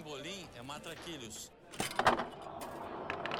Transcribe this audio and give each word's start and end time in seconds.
Pimbolim 0.00 0.46
é 0.58 0.62
matraquilhos. 0.62 1.52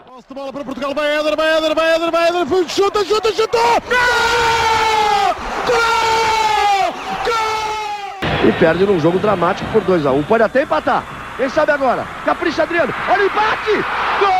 Posse 0.06 0.28
de 0.28 0.34
bola 0.34 0.52
para 0.52 0.62
Portugal, 0.62 0.94
vai 0.94 1.17
Éder, 1.17 1.34
vai 1.34 1.56
Éder, 1.56 1.75
vai 1.75 1.94
Éder, 1.94 2.10
vai 2.10 2.29
Éder, 2.29 2.68
chuta, 2.68 3.02
chuta, 3.02 3.32
chutou! 3.32 3.80
Gol! 3.88 5.34
Gol! 5.66 6.92
Gol! 7.24 8.46
E 8.46 8.52
perde 8.58 8.84
num 8.84 9.00
jogo 9.00 9.18
dramático 9.18 9.72
por 9.72 9.82
2x1. 9.84 10.26
Pode 10.26 10.42
até 10.42 10.64
empatar. 10.64 11.02
Quem 11.38 11.48
sabe 11.48 11.73
agora? 11.73 12.04
Capricha 12.27 12.64
Adriano. 12.64 12.92
Olha 13.08 13.22
o 13.22 13.27
empate! 13.27 13.72
Gol! 14.20 14.30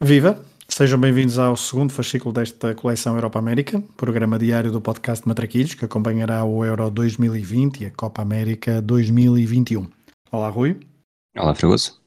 Viva! 0.00 0.53
Sejam 0.76 0.98
bem-vindos 0.98 1.38
ao 1.38 1.56
segundo 1.56 1.92
fascículo 1.92 2.32
desta 2.32 2.74
coleção 2.74 3.14
Europa 3.14 3.38
América, 3.38 3.80
programa 3.96 4.36
diário 4.36 4.72
do 4.72 4.80
podcast 4.80 5.24
Matraquilhos, 5.24 5.74
que 5.74 5.84
acompanhará 5.84 6.42
o 6.42 6.64
Euro 6.64 6.90
2020 6.90 7.82
e 7.82 7.86
a 7.86 7.90
Copa 7.92 8.22
América 8.22 8.82
2021. 8.82 9.88
Olá, 10.32 10.48
Rui. 10.48 10.80
Olá, 11.36 11.54
Fragoso. 11.54 12.02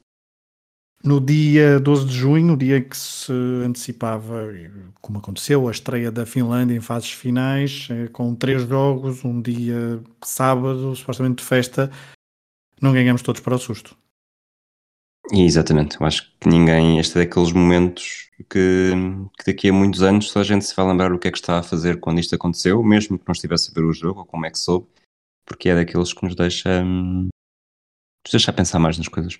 No 1.02 1.22
dia 1.22 1.80
12 1.80 2.08
de 2.08 2.14
junho, 2.14 2.56
o 2.56 2.58
dia 2.58 2.82
que 2.82 2.98
se 2.98 3.32
antecipava, 3.66 4.50
como 5.00 5.20
aconteceu, 5.20 5.70
a 5.70 5.72
estreia 5.72 6.12
da 6.12 6.26
Finlândia 6.26 6.76
em 6.76 6.82
fases 6.82 7.12
finais, 7.12 7.88
eh, 7.90 8.10
com 8.10 8.36
três 8.36 8.68
jogos, 8.68 9.24
um 9.24 9.42
dia 9.42 10.04
sábado, 10.22 10.94
supostamente 10.94 11.42
de 11.42 11.46
festa, 11.46 11.90
não 12.82 12.92
ganhamos 12.92 13.22
todos 13.22 13.40
para 13.40 13.56
o 13.56 13.60
susto. 13.60 13.96
Exatamente, 15.32 16.00
eu 16.00 16.08
acho 16.08 16.32
que 16.40 16.48
ninguém, 16.48 17.00
este 17.00 17.20
é 17.20 17.26
daqueles 17.26 17.52
momentos 17.52 18.30
que, 18.50 18.92
que, 19.38 19.52
daqui 19.52 19.70
a 19.70 19.74
muitos 19.74 20.02
anos 20.02 20.30
só 20.30 20.40
a 20.40 20.44
gente 20.44 20.64
se 20.66 20.76
vai 20.76 20.88
lembrar 20.88 21.12
o 21.12 21.20
que 21.20 21.28
é 21.28 21.32
que 21.32 21.38
está 21.38 21.60
a 21.60 21.64
fazer 21.64 22.00
quando 22.00 22.20
isto 22.20 22.34
aconteceu, 22.34 22.82
mesmo 22.82 23.20
que 23.20 23.28
não 23.28 23.34
estivesse 23.34 23.70
a 23.70 23.74
ver 23.74 23.84
o 23.84 23.94
jogo 23.94 24.22
ou 24.22 24.26
como 24.26 24.46
é 24.46 24.52
que 24.52 24.58
soube, 24.58 24.88
porque 25.46 25.70
é 25.70 25.76
daqueles 25.76 26.14
que 26.14 26.24
nos 26.24 26.36
deixa, 26.36 26.82
hum, 26.82 27.24
nos 28.26 28.32
deixa 28.32 28.54
pensar 28.54 28.80
mais 28.80 28.98
nas 28.98 29.10
coisas. 29.10 29.38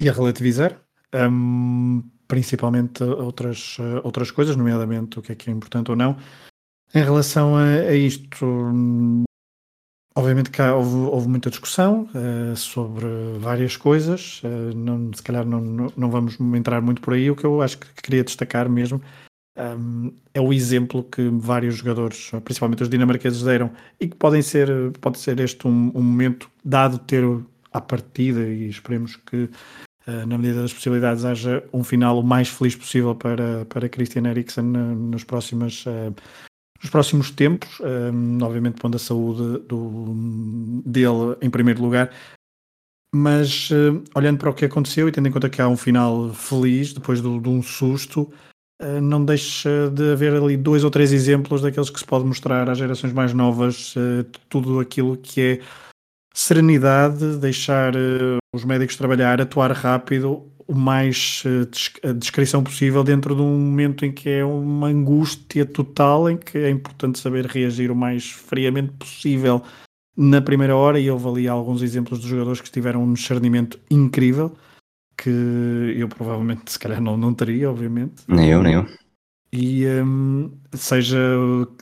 E 0.00 0.08
a 0.08 0.12
relativizar, 0.12 0.80
um, 1.14 2.02
principalmente 2.28 3.02
outras, 3.02 3.76
outras 4.04 4.30
coisas, 4.30 4.56
nomeadamente 4.56 5.18
o 5.18 5.22
que 5.22 5.32
é 5.32 5.34
que 5.34 5.50
é 5.50 5.52
importante 5.52 5.90
ou 5.90 5.96
não. 5.96 6.16
Em 6.94 7.02
relação 7.02 7.56
a, 7.56 7.64
a 7.64 7.94
isto, 7.94 8.44
Obviamente 10.14 10.50
que 10.50 10.60
houve, 10.60 10.96
houve, 11.10 11.28
muita 11.28 11.48
discussão 11.48 12.06
uh, 12.14 12.54
sobre 12.54 13.06
várias 13.38 13.76
coisas, 13.76 14.42
uh, 14.44 14.76
não, 14.76 15.10
se 15.12 15.22
calhar 15.22 15.46
não, 15.46 15.60
não, 15.60 15.92
não, 15.96 16.10
vamos 16.10 16.38
entrar 16.54 16.82
muito 16.82 17.00
por 17.00 17.14
aí. 17.14 17.30
O 17.30 17.36
que 17.36 17.44
eu 17.44 17.62
acho 17.62 17.78
que 17.78 17.86
queria 18.02 18.22
destacar 18.22 18.68
mesmo 18.68 19.00
um, 19.56 19.62
ehm, 19.62 20.12
é 20.34 20.40
o 20.40 20.52
exemplo 20.52 21.02
que 21.02 21.26
vários 21.30 21.76
jogadores, 21.76 22.30
principalmente 22.44 22.82
os 22.82 22.90
dinamarqueses, 22.90 23.42
deram 23.42 23.70
e 23.98 24.06
que 24.06 24.16
podem 24.16 24.42
ser, 24.42 24.68
pode 25.00 25.18
ser 25.18 25.40
este 25.40 25.66
um, 25.66 25.90
um 25.94 26.02
momento, 26.02 26.50
dado 26.62 26.98
ter 26.98 27.24
à 27.72 27.80
partida, 27.80 28.40
e 28.40 28.68
esperemos 28.68 29.16
que 29.16 29.44
uh, 30.06 30.26
na 30.26 30.36
medida 30.36 30.60
das 30.60 30.74
possibilidades 30.74 31.24
haja 31.24 31.64
um 31.72 31.82
final 31.82 32.18
o 32.18 32.22
mais 32.22 32.48
feliz 32.48 32.76
possível 32.76 33.14
para, 33.14 33.64
para 33.64 33.88
Christian 33.88 34.28
Eriksen 34.28 34.64
nas 35.10 35.24
próximas 35.24 35.86
nos 36.82 36.90
próximos 36.90 37.30
tempos, 37.30 37.78
um, 37.80 38.42
obviamente 38.42 38.80
pondo 38.80 38.96
a 38.96 38.98
saúde 38.98 39.64
do, 39.66 40.82
dele 40.84 41.36
em 41.40 41.48
primeiro 41.48 41.80
lugar, 41.80 42.10
mas 43.14 43.70
uh, 43.70 44.02
olhando 44.14 44.38
para 44.38 44.50
o 44.50 44.54
que 44.54 44.64
aconteceu 44.64 45.08
e 45.08 45.12
tendo 45.12 45.28
em 45.28 45.32
conta 45.32 45.48
que 45.48 45.62
há 45.62 45.68
um 45.68 45.76
final 45.76 46.32
feliz 46.32 46.92
depois 46.92 47.20
do, 47.20 47.40
de 47.40 47.48
um 47.48 47.62
susto, 47.62 48.32
uh, 48.82 49.00
não 49.00 49.24
deixa 49.24 49.90
de 49.90 50.12
haver 50.12 50.34
ali 50.34 50.56
dois 50.56 50.82
ou 50.82 50.90
três 50.90 51.12
exemplos 51.12 51.62
daqueles 51.62 51.90
que 51.90 52.00
se 52.00 52.04
pode 52.04 52.24
mostrar 52.24 52.68
às 52.68 52.78
gerações 52.78 53.12
mais 53.12 53.32
novas 53.32 53.94
uh, 53.94 54.24
tudo 54.48 54.80
aquilo 54.80 55.16
que 55.16 55.40
é 55.40 55.60
serenidade, 56.34 57.36
deixar 57.36 57.92
os 58.54 58.64
médicos 58.64 58.96
trabalhar, 58.96 59.38
atuar 59.38 59.70
rápido, 59.72 60.50
o 60.72 60.74
mais 60.74 61.42
uh, 61.44 62.14
descrição 62.14 62.64
possível 62.64 63.04
dentro 63.04 63.34
de 63.36 63.42
um 63.42 63.58
momento 63.58 64.06
em 64.06 64.10
que 64.10 64.28
é 64.30 64.44
uma 64.44 64.88
angústia 64.88 65.66
total, 65.66 66.30
em 66.30 66.36
que 66.38 66.56
é 66.56 66.70
importante 66.70 67.18
saber 67.18 67.44
reagir 67.46 67.90
o 67.90 67.94
mais 67.94 68.30
friamente 68.30 68.92
possível 68.92 69.62
na 70.16 70.40
primeira 70.40 70.74
hora. 70.74 70.98
E 70.98 71.10
houve 71.10 71.28
ali 71.28 71.48
alguns 71.48 71.82
exemplos 71.82 72.20
de 72.20 72.28
jogadores 72.28 72.60
que 72.60 72.70
tiveram 72.70 73.02
um 73.04 73.12
discernimento 73.12 73.78
incrível, 73.90 74.56
que 75.16 75.30
eu 75.96 76.08
provavelmente, 76.08 76.72
se 76.72 76.78
calhar, 76.78 77.00
não, 77.00 77.16
não 77.16 77.34
teria, 77.34 77.70
obviamente. 77.70 78.22
Nem 78.26 78.50
eu, 78.50 78.62
nem 78.62 78.74
eu 78.74 79.01
e 79.54 79.86
um, 79.86 80.50
seja 80.72 81.18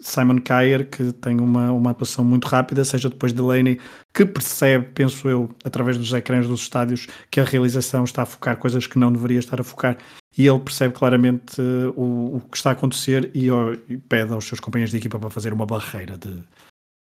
Simon 0.00 0.40
Kyer, 0.40 0.90
que 0.90 1.12
tem 1.12 1.40
uma, 1.40 1.70
uma 1.70 1.92
atuação 1.92 2.24
muito 2.24 2.48
rápida, 2.48 2.84
seja 2.84 3.08
depois 3.08 3.32
Delaney, 3.32 3.78
que 4.12 4.26
percebe, 4.26 4.88
penso 4.92 5.28
eu, 5.28 5.48
através 5.64 5.96
dos 5.96 6.12
ecrãs 6.12 6.48
dos 6.48 6.62
estádios, 6.62 7.06
que 7.30 7.38
a 7.38 7.44
realização 7.44 8.02
está 8.02 8.22
a 8.22 8.26
focar 8.26 8.56
coisas 8.56 8.88
que 8.88 8.98
não 8.98 9.12
deveria 9.12 9.38
estar 9.38 9.60
a 9.60 9.64
focar, 9.64 9.96
e 10.36 10.48
ele 10.48 10.58
percebe 10.58 10.94
claramente 10.94 11.60
uh, 11.60 11.92
o, 11.96 12.36
o, 12.36 12.40
que 12.40 12.56
está 12.56 12.70
a 12.70 12.72
acontecer 12.72 13.30
e, 13.34 13.48
e, 13.88 13.98
pede 13.98 14.32
aos 14.32 14.46
seus 14.46 14.58
companheiros 14.58 14.90
de 14.90 14.96
equipa 14.96 15.18
para 15.18 15.30
fazer 15.30 15.52
uma 15.52 15.66
barreira 15.66 16.18
de, 16.18 16.42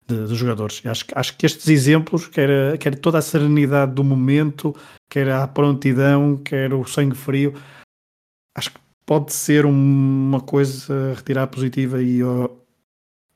de, 0.07 0.29
de 0.29 0.35
jogadores. 0.37 0.81
E 0.85 0.89
acho, 0.89 1.07
acho 1.13 1.37
que 1.37 1.45
estes 1.45 1.67
exemplos, 1.69 2.29
quer, 2.29 2.79
quer 2.79 2.97
toda 2.97 3.19
a 3.19 3.23
serenidade 3.23 3.95
do 3.95 4.05
momento, 4.05 4.77
quer 5.11 5.29
a 5.31 5.49
prontidão, 5.49 6.37
quer 6.37 6.73
o 6.73 6.85
sangue 6.85 7.17
frio, 7.17 7.55
acho 8.57 8.71
que 8.73 8.82
pode 9.07 9.33
ser 9.33 9.67
uma 9.67 10.41
coisa 10.41 11.13
a 11.13 11.15
retirar 11.15 11.47
positiva 11.47 12.03
e, 12.03 12.21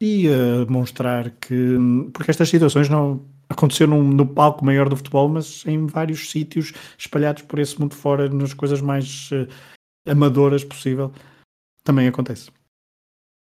e 0.01 0.29
a 0.29 0.65
demonstrar 0.65 1.31
que. 1.31 1.77
Porque 2.13 2.31
estas 2.31 2.49
situações 2.49 2.89
não 2.89 3.25
aconteceram 3.49 4.03
no 4.03 4.27
palco 4.27 4.65
maior 4.65 4.89
do 4.89 4.97
futebol, 4.97 5.29
mas 5.29 5.65
em 5.67 5.87
vários 5.87 6.31
sítios 6.31 6.73
espalhados 6.99 7.43
por 7.43 7.59
esse 7.59 7.79
mundo 7.81 7.95
fora, 7.95 8.29
nas 8.29 8.53
coisas 8.53 8.81
mais 8.81 9.31
uh, 9.33 9.47
amadoras 10.11 10.65
possível, 10.65 11.13
também 11.85 12.09
acontece. 12.09 12.51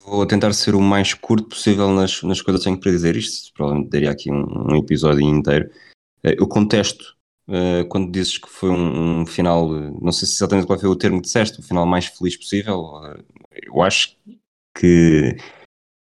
Vou 0.04 0.26
tentar 0.26 0.54
ser 0.54 0.74
o 0.74 0.82
mais 0.82 1.14
curto 1.14 1.50
possível 1.50 1.92
nas, 1.92 2.24
nas 2.24 2.42
coisas 2.42 2.62
que 2.62 2.70
tenho 2.70 2.80
para 2.80 2.92
dizer. 2.92 3.16
Isto 3.16 3.54
provavelmente 3.54 3.92
daria 3.92 4.12
aqui 4.12 4.32
um, 4.32 4.74
um 4.74 4.78
episódio 4.78 5.22
inteiro. 5.22 5.70
Uh, 6.24 6.36
eu 6.38 6.48
contesto 6.48 7.16
Uh, 7.48 7.86
quando 7.90 8.12
dizes 8.12 8.38
que 8.38 8.50
foi 8.50 8.70
um, 8.70 9.22
um, 9.22 9.26
final, 9.26 9.68
não 9.70 10.12
sei 10.12 10.28
se 10.28 10.36
exatamente 10.36 10.68
qual 10.68 10.80
foi 10.80 10.90
o 10.90 10.96
termo 10.96 11.18
que 11.18 11.26
disseste, 11.26 11.60
o 11.60 11.64
final 11.64 11.86
mais 11.86 12.06
feliz 12.06 12.38
possível, 12.38 12.80
uh, 12.80 13.24
eu 13.52 13.82
acho 13.82 14.16
que, 14.74 15.36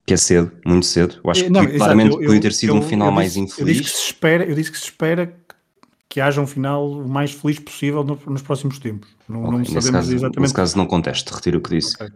que 0.06 0.14
é 0.14 0.16
cedo, 0.16 0.50
muito 0.66 0.86
cedo. 0.86 1.20
Eu 1.22 1.30
acho 1.30 1.44
que 1.44 1.50
não, 1.50 1.66
claramente 1.66 2.08
exato, 2.08 2.22
eu, 2.22 2.26
podia 2.26 2.40
ter 2.40 2.52
sido 2.52 2.70
eu, 2.70 2.76
um 2.76 2.82
final 2.82 3.12
mais 3.12 3.34
disse, 3.34 3.40
infeliz. 3.40 3.76
Eu 3.76 3.82
disse, 3.82 3.94
que 3.94 3.98
se 3.98 4.06
espera, 4.06 4.44
eu 4.44 4.54
disse 4.54 4.72
que 4.72 4.78
se 4.78 4.84
espera 4.84 5.36
que 6.08 6.20
haja 6.20 6.40
um 6.40 6.46
final 6.46 6.90
o 6.90 7.08
mais 7.08 7.30
feliz 7.32 7.58
possível 7.58 8.02
no, 8.02 8.18
nos 8.26 8.42
próximos 8.42 8.78
tempos. 8.78 9.08
Não, 9.28 9.44
okay, 9.44 9.58
não 9.58 9.64
sabemos 9.64 9.90
caso, 9.90 10.14
exatamente. 10.14 10.40
Nesse 10.40 10.54
caso 10.54 10.78
não 10.78 10.86
contesto, 10.86 11.34
retiro 11.34 11.58
o 11.58 11.60
que 11.60 11.70
disse. 11.70 11.94
Okay. 11.94 12.08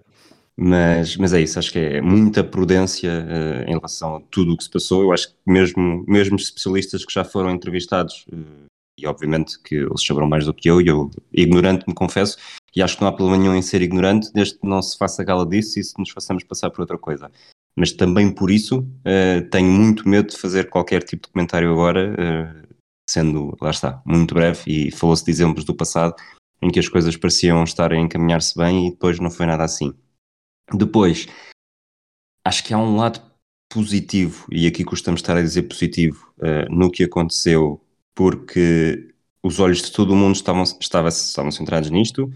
Mas, 0.57 1.17
mas 1.17 1.33
é 1.33 1.41
isso, 1.41 1.59
acho 1.59 1.73
que 1.73 1.79
é 1.79 2.01
muita 2.01 2.45
prudência 2.45 3.11
uh, 3.11 3.71
em 3.71 3.75
relação 3.75 4.17
a 4.17 4.21
tudo 4.31 4.53
o 4.53 4.57
que 4.57 4.65
se 4.65 4.71
passou. 4.71 5.03
Eu 5.03 5.13
acho 5.13 5.29
que 5.29 5.35
mesmo, 5.47 6.05
mesmo 6.07 6.37
especialistas 6.37 7.05
que 7.05 7.13
já 7.13 7.25
foram 7.25 7.51
entrevistados 7.51 8.27
uh, 8.33 8.72
e 8.99 9.07
obviamente 9.07 9.61
que 9.63 9.77
eles 9.77 10.05
saberão 10.05 10.29
mais 10.29 10.45
do 10.45 10.55
que 10.55 10.69
eu, 10.69 10.81
e 10.81 10.89
eu, 10.89 11.11
ignorante, 11.33 11.85
me 11.87 11.95
confesso, 11.95 12.37
e 12.75 12.83
acho 12.83 12.97
que 12.97 13.03
não 13.03 13.09
há 13.09 13.13
problema 13.13 13.43
nenhum 13.43 13.55
em 13.55 13.63
ser 13.63 13.83
ignorante, 13.83 14.33
desde 14.33 14.59
que 14.59 14.67
não 14.67 14.81
se 14.83 14.97
faça 14.97 15.25
gala 15.25 15.47
disso 15.47 15.79
e 15.79 15.85
se 15.85 15.99
nos 15.99 16.11
façamos 16.11 16.45
passar 16.45 16.71
por 16.71 16.81
outra 16.81 16.99
coisa. 16.99 17.31
Mas 17.77 17.93
também 17.93 18.35
por 18.35 18.51
isso 18.51 18.81
uh, 18.81 19.49
tenho 19.51 19.71
muito 19.71 20.09
medo 20.09 20.31
de 20.31 20.39
fazer 20.39 20.69
qualquer 20.69 21.03
tipo 21.03 21.27
de 21.27 21.33
comentário 21.33 21.71
agora, 21.71 22.15
uh, 22.15 22.75
sendo, 23.09 23.57
lá 23.61 23.71
está, 23.71 24.03
muito 24.05 24.35
breve, 24.35 24.61
e 24.67 24.91
falou-se 24.91 25.25
de 25.25 25.31
exemplos 25.31 25.65
do 25.65 25.75
passado 25.75 26.15
em 26.61 26.71
que 26.71 26.79
as 26.79 26.89
coisas 26.89 27.17
pareciam 27.17 27.65
estar 27.65 27.93
a 27.93 27.97
encaminhar-se 27.97 28.57
bem 28.57 28.87
e 28.87 28.91
depois 28.91 29.19
não 29.19 29.31
foi 29.31 29.47
nada 29.47 29.65
assim. 29.65 29.93
Depois, 30.73 31.27
acho 32.47 32.63
que 32.65 32.73
há 32.73 32.79
um 32.79 32.97
lado 32.97 33.21
positivo, 33.71 34.47
e 34.51 34.67
aqui 34.67 34.85
costumamos 34.85 35.21
estar 35.21 35.37
a 35.37 35.43
dizer 35.43 35.63
positivo, 35.63 36.33
uh, 36.39 36.71
no 36.71 36.91
que 36.91 37.05
aconteceu 37.05 37.83
porque 38.15 39.13
os 39.43 39.59
olhos 39.59 39.83
de 39.83 39.93
todo 39.93 40.13
o 40.13 40.17
mundo 40.17 40.35
estavam, 40.35 40.63
estavam, 40.63 41.09
estavam 41.09 41.51
centrados 41.51 41.91
nisto 41.91 42.31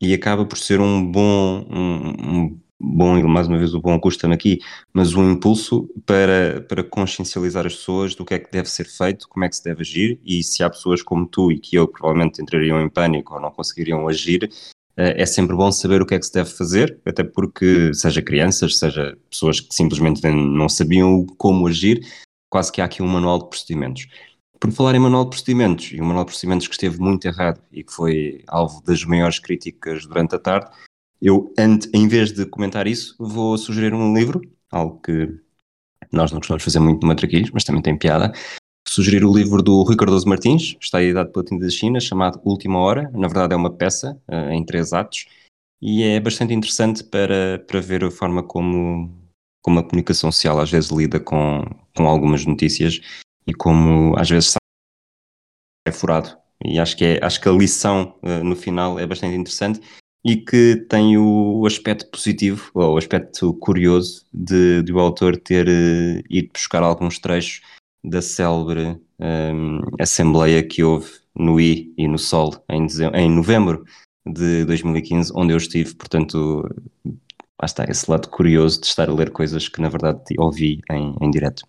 e 0.00 0.14
acaba 0.14 0.44
por 0.46 0.58
ser 0.58 0.80
um 0.80 1.04
bom, 1.10 1.66
um, 1.70 2.08
um 2.08 2.60
bom, 2.80 3.22
mais 3.28 3.46
uma 3.46 3.58
vez 3.58 3.74
o 3.74 3.80
bom 3.80 3.98
custa-me 4.00 4.34
aqui, 4.34 4.60
mas 4.92 5.14
um 5.14 5.30
impulso 5.30 5.88
para, 6.06 6.64
para 6.68 6.82
consciencializar 6.82 7.66
as 7.66 7.74
pessoas 7.74 8.14
do 8.14 8.24
que 8.24 8.34
é 8.34 8.38
que 8.38 8.50
deve 8.50 8.68
ser 8.68 8.86
feito, 8.86 9.28
como 9.28 9.44
é 9.44 9.48
que 9.48 9.56
se 9.56 9.64
deve 9.64 9.82
agir 9.82 10.20
e 10.24 10.42
se 10.42 10.62
há 10.62 10.70
pessoas 10.70 11.02
como 11.02 11.26
tu 11.26 11.52
e 11.52 11.58
que 11.58 11.76
eu 11.76 11.86
provavelmente 11.86 12.40
entrariam 12.40 12.80
em 12.80 12.88
pânico 12.88 13.34
ou 13.34 13.40
não 13.40 13.50
conseguiriam 13.50 14.08
agir, 14.08 14.50
eh, 14.96 15.22
é 15.22 15.26
sempre 15.26 15.54
bom 15.54 15.70
saber 15.70 16.00
o 16.00 16.06
que 16.06 16.14
é 16.14 16.18
que 16.18 16.26
se 16.26 16.32
deve 16.32 16.50
fazer, 16.50 16.98
até 17.04 17.22
porque 17.22 17.92
seja 17.92 18.22
crianças, 18.22 18.78
seja 18.78 19.18
pessoas 19.28 19.60
que 19.60 19.74
simplesmente 19.74 20.26
não 20.30 20.68
sabiam 20.68 21.26
como 21.36 21.66
agir, 21.66 22.00
quase 22.48 22.72
que 22.72 22.80
há 22.80 22.86
aqui 22.86 23.02
um 23.02 23.06
manual 23.06 23.38
de 23.38 23.48
procedimentos. 23.48 24.06
Por 24.60 24.70
falar 24.72 24.94
em 24.94 24.98
manual 24.98 25.24
de 25.24 25.30
procedimentos, 25.30 25.90
e 25.90 26.02
um 26.02 26.04
manual 26.04 26.24
de 26.24 26.32
procedimentos 26.32 26.68
que 26.68 26.74
esteve 26.74 27.00
muito 27.00 27.24
errado 27.24 27.62
e 27.72 27.82
que 27.82 27.90
foi 27.90 28.44
alvo 28.46 28.82
das 28.82 29.02
maiores 29.04 29.38
críticas 29.38 30.04
durante 30.04 30.34
a 30.34 30.38
tarde, 30.38 30.70
eu, 31.20 31.52
em 31.94 32.06
vez 32.06 32.30
de 32.30 32.44
comentar 32.44 32.86
isso, 32.86 33.16
vou 33.18 33.56
sugerir 33.56 33.94
um 33.94 34.14
livro, 34.14 34.42
algo 34.70 35.00
que 35.00 35.28
nós 36.12 36.30
não 36.30 36.40
costumamos 36.40 36.62
fazer 36.62 36.78
muito 36.78 37.00
no 37.00 37.08
Matraquilhos, 37.08 37.50
mas 37.52 37.64
também 37.64 37.80
tem 37.80 37.96
piada. 37.96 38.32
Sugerir 38.86 39.24
o 39.24 39.34
livro 39.34 39.62
do 39.62 39.82
Rui 39.82 39.96
Cardoso 39.96 40.28
Martins, 40.28 40.76
está 40.78 41.02
editado 41.02 41.32
pela 41.32 41.44
Tinta 41.44 41.64
da 41.64 41.70
China, 41.70 41.98
chamado 41.98 42.40
Última 42.44 42.78
Hora. 42.80 43.10
Na 43.14 43.28
verdade, 43.28 43.54
é 43.54 43.56
uma 43.56 43.72
peça 43.72 44.20
uh, 44.28 44.50
em 44.50 44.64
três 44.64 44.92
atos 44.92 45.26
e 45.80 46.02
é 46.02 46.20
bastante 46.20 46.52
interessante 46.52 47.02
para, 47.02 47.58
para 47.66 47.80
ver 47.80 48.04
a 48.04 48.10
forma 48.10 48.42
como, 48.42 49.10
como 49.62 49.78
a 49.78 49.82
comunicação 49.82 50.30
social 50.30 50.60
às 50.60 50.70
vezes 50.70 50.90
lida 50.90 51.18
com, 51.18 51.64
com 51.96 52.06
algumas 52.06 52.44
notícias 52.44 53.00
e 53.46 53.54
como 53.54 54.16
às 54.18 54.28
vezes 54.28 54.50
sai 54.50 55.92
furado. 55.92 56.36
E 56.64 56.78
acho 56.78 56.96
que, 56.96 57.04
é, 57.04 57.24
acho 57.24 57.40
que 57.40 57.48
a 57.48 57.52
lição 57.52 58.14
uh, 58.22 58.44
no 58.44 58.54
final 58.54 58.98
é 58.98 59.06
bastante 59.06 59.34
interessante 59.34 59.80
e 60.24 60.36
que 60.36 60.76
tem 60.88 61.16
o 61.16 61.64
aspecto 61.66 62.10
positivo, 62.10 62.70
ou 62.74 62.94
o 62.94 62.98
aspecto 62.98 63.54
curioso 63.54 64.26
de, 64.32 64.82
de 64.82 64.92
o 64.92 65.00
autor 65.00 65.36
ter 65.36 65.66
uh, 65.66 66.22
ido 66.28 66.50
buscar 66.52 66.82
alguns 66.82 67.18
trechos 67.18 67.62
da 68.04 68.20
célebre 68.20 69.00
um, 69.18 69.80
assembleia 69.98 70.62
que 70.62 70.82
houve 70.82 71.10
no 71.34 71.60
I 71.60 71.92
e 71.96 72.08
no 72.08 72.18
Sol 72.18 72.52
em, 72.68 72.86
em 73.14 73.30
novembro 73.30 73.84
de 74.26 74.64
2015, 74.64 75.32
onde 75.34 75.52
eu 75.52 75.56
estive, 75.56 75.94
portanto, 75.94 76.62
lá 77.06 77.64
está, 77.64 77.84
esse 77.84 78.10
lado 78.10 78.28
curioso 78.28 78.80
de 78.80 78.86
estar 78.86 79.08
a 79.08 79.14
ler 79.14 79.30
coisas 79.30 79.68
que 79.68 79.80
na 79.80 79.88
verdade 79.88 80.22
ouvi 80.38 80.80
em, 80.90 81.14
em 81.20 81.30
direto. 81.30 81.64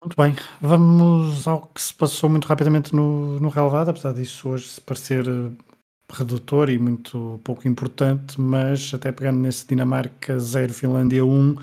Muito 0.00 0.16
bem, 0.16 0.36
vamos 0.60 1.46
ao 1.48 1.66
que 1.66 1.82
se 1.82 1.92
passou 1.92 2.30
muito 2.30 2.46
rapidamente 2.46 2.94
no, 2.94 3.40
no 3.40 3.48
relevado, 3.48 3.88
apesar 3.88 4.12
disso 4.12 4.48
hoje 4.48 4.80
parecer 4.80 5.26
eh, 5.26 5.50
redutor 6.12 6.70
e 6.70 6.78
muito 6.78 7.40
pouco 7.42 7.66
importante, 7.66 8.40
mas 8.40 8.92
até 8.94 9.10
pegando 9.10 9.40
nesse 9.40 9.66
Dinamarca 9.66 10.38
0, 10.38 10.72
Finlândia 10.72 11.24
1, 11.24 11.56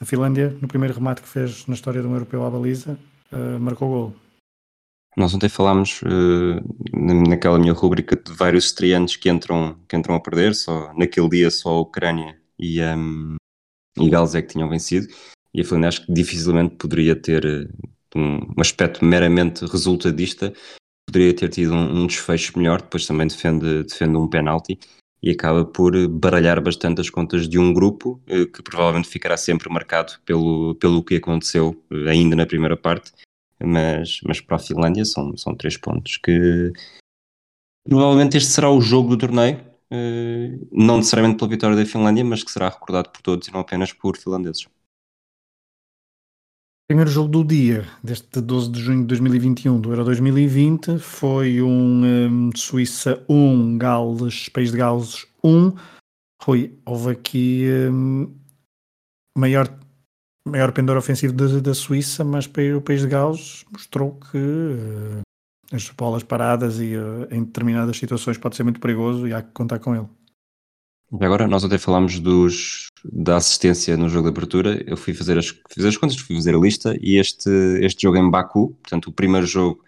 a 0.00 0.04
Finlândia, 0.04 0.56
no 0.60 0.66
primeiro 0.66 0.94
remate 0.94 1.22
que 1.22 1.28
fez 1.28 1.64
na 1.66 1.74
história 1.74 2.02
de 2.02 2.08
um 2.08 2.12
europeu 2.12 2.44
à 2.44 2.50
baliza, 2.50 2.98
uh, 3.30 3.60
marcou 3.60 3.88
gol. 3.88 4.16
Nós 5.16 5.32
ontem 5.32 5.48
falámos 5.48 6.02
uh, 6.02 7.28
naquela 7.28 7.58
minha 7.58 7.72
rúbrica 7.72 8.16
de 8.16 8.32
vários 8.32 8.64
estreantes 8.64 9.16
que 9.16 9.30
entram, 9.30 9.76
que 9.88 9.96
entram 9.96 10.16
a 10.16 10.20
perder, 10.20 10.54
só 10.54 10.92
naquele 10.94 11.28
dia 11.28 11.50
só 11.50 11.70
a 11.70 11.80
Ucrânia 11.80 12.36
e, 12.58 12.82
um, 12.82 13.36
e 13.96 14.08
Gales 14.08 14.34
é 14.34 14.42
que 14.42 14.48
tinham 14.48 14.68
vencido, 14.68 15.08
e 15.54 15.60
a 15.60 15.64
Finlândia 15.64 15.88
acho 15.88 16.06
que 16.06 16.12
dificilmente 16.12 16.76
poderia 16.76 17.16
ter 17.16 17.44
eh, 17.44 17.68
um, 18.16 18.60
aspecto 18.60 19.04
meramente 19.04 19.64
resultadista, 19.66 20.52
poderia 21.06 21.34
ter 21.34 21.48
tido 21.48 21.74
um, 21.74 22.02
um, 22.02 22.06
desfecho 22.06 22.58
melhor, 22.58 22.82
depois 22.82 23.06
também 23.06 23.26
defende, 23.26 23.84
defende 23.84 24.16
um 24.16 24.28
penalti 24.28 24.78
e 25.22 25.30
acaba 25.30 25.64
por 25.64 25.92
baralhar 26.08 26.60
bastante 26.62 27.00
as 27.00 27.10
contas 27.10 27.48
de 27.48 27.58
um 27.58 27.72
grupo 27.72 28.20
eh, 28.26 28.46
que 28.46 28.62
provavelmente 28.62 29.08
ficará 29.08 29.36
sempre 29.36 29.68
marcado 29.70 30.14
pelo, 30.24 30.74
pelo 30.76 31.04
que 31.04 31.16
aconteceu 31.16 31.82
eh, 31.90 32.10
ainda 32.10 32.34
na 32.36 32.46
primeira 32.46 32.76
parte, 32.76 33.12
mas, 33.62 34.20
mas 34.24 34.40
para 34.40 34.56
a 34.56 34.58
Finlândia 34.58 35.04
são, 35.04 35.36
são 35.36 35.54
três 35.54 35.76
pontos 35.76 36.16
que 36.16 36.72
provavelmente 37.84 38.36
este 38.36 38.50
será 38.50 38.70
o 38.70 38.80
jogo 38.80 39.10
do 39.10 39.18
torneio, 39.18 39.60
eh, 39.90 40.58
não 40.72 40.98
necessariamente 40.98 41.38
pela 41.38 41.50
vitória 41.50 41.76
da 41.76 41.84
Finlândia, 41.84 42.24
mas 42.24 42.42
que 42.42 42.50
será 42.50 42.68
recordado 42.68 43.10
por 43.10 43.20
todos 43.20 43.46
e 43.48 43.52
não 43.52 43.60
apenas 43.60 43.92
por 43.92 44.16
finlandeses. 44.16 44.66
Primeiro 46.90 47.08
jogo 47.08 47.28
do 47.28 47.44
dia, 47.44 47.84
deste 48.02 48.40
12 48.40 48.72
de 48.72 48.80
junho 48.80 49.02
de 49.02 49.06
2021, 49.06 49.80
do 49.80 49.92
Euro 49.92 50.04
2020, 50.06 50.98
foi 50.98 51.62
um, 51.62 52.04
um 52.04 52.50
Suíça 52.52 53.24
1, 53.28 53.78
Gales, 53.78 54.48
País 54.48 54.72
de 54.72 54.78
Gales 54.78 55.24
1. 55.44 55.72
Rui, 56.42 56.76
houve 56.84 57.12
aqui 57.12 57.64
um, 57.88 58.34
maior, 59.38 59.68
maior 60.44 60.72
pendor 60.72 60.96
ofensivo 60.96 61.32
da, 61.32 61.60
da 61.60 61.74
Suíça, 61.74 62.24
mas 62.24 62.46
o 62.46 62.80
País 62.80 63.02
de 63.02 63.06
Gales 63.06 63.64
mostrou 63.72 64.18
que 64.18 64.36
uh, 64.36 65.20
as 65.72 65.88
bolas 65.90 66.24
paradas 66.24 66.80
e 66.80 66.96
uh, 66.96 67.28
em 67.30 67.44
determinadas 67.44 67.98
situações 67.98 68.36
pode 68.36 68.56
ser 68.56 68.64
muito 68.64 68.80
perigoso 68.80 69.28
e 69.28 69.32
há 69.32 69.40
que 69.40 69.52
contar 69.52 69.78
com 69.78 69.94
ele. 69.94 70.08
Agora, 71.18 71.48
nós 71.48 71.64
até 71.64 71.76
falámos 71.76 72.20
dos, 72.20 72.86
da 73.04 73.36
assistência 73.36 73.96
no 73.96 74.08
jogo 74.08 74.30
de 74.30 74.36
abertura. 74.36 74.84
Eu 74.86 74.96
fui 74.96 75.12
fazer 75.12 75.38
as, 75.38 75.48
fiz 75.68 75.84
as 75.84 75.96
contas, 75.96 76.16
fui 76.16 76.36
fazer 76.36 76.54
a 76.54 76.58
lista 76.58 76.96
e 77.00 77.18
este, 77.18 77.50
este 77.80 78.02
jogo 78.02 78.16
em 78.16 78.30
Baku, 78.30 78.76
portanto, 78.82 79.08
o 79.08 79.12
primeiro 79.12 79.46
jogo 79.46 79.82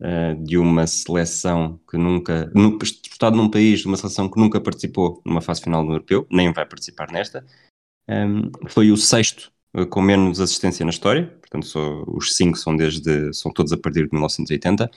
uh, 0.00 0.42
de 0.42 0.56
uma 0.56 0.86
seleção 0.86 1.78
que 1.90 1.98
nunca, 1.98 2.50
no, 2.54 2.78
disputado 2.78 3.36
num 3.36 3.50
país, 3.50 3.80
de 3.80 3.86
uma 3.86 3.96
seleção 3.96 4.30
que 4.30 4.40
nunca 4.40 4.60
participou 4.60 5.20
numa 5.26 5.42
fase 5.42 5.60
final 5.60 5.84
do 5.84 5.92
europeu, 5.92 6.26
nem 6.30 6.52
vai 6.52 6.64
participar 6.64 7.10
nesta, 7.12 7.44
um, 8.08 8.12
ehm, 8.12 8.50
foi 8.68 8.90
o 8.90 8.96
sexto 8.96 9.52
uh, 9.76 9.86
com 9.86 10.00
menos 10.00 10.40
assistência 10.40 10.84
na 10.86 10.90
história, 10.90 11.26
portanto, 11.40 11.66
só, 11.66 12.02
os 12.06 12.34
cinco 12.34 12.56
são, 12.56 12.74
desde, 12.74 13.34
são 13.34 13.52
todos 13.52 13.72
a 13.72 13.76
partir 13.76 14.06
de 14.06 14.12
1980. 14.12 14.90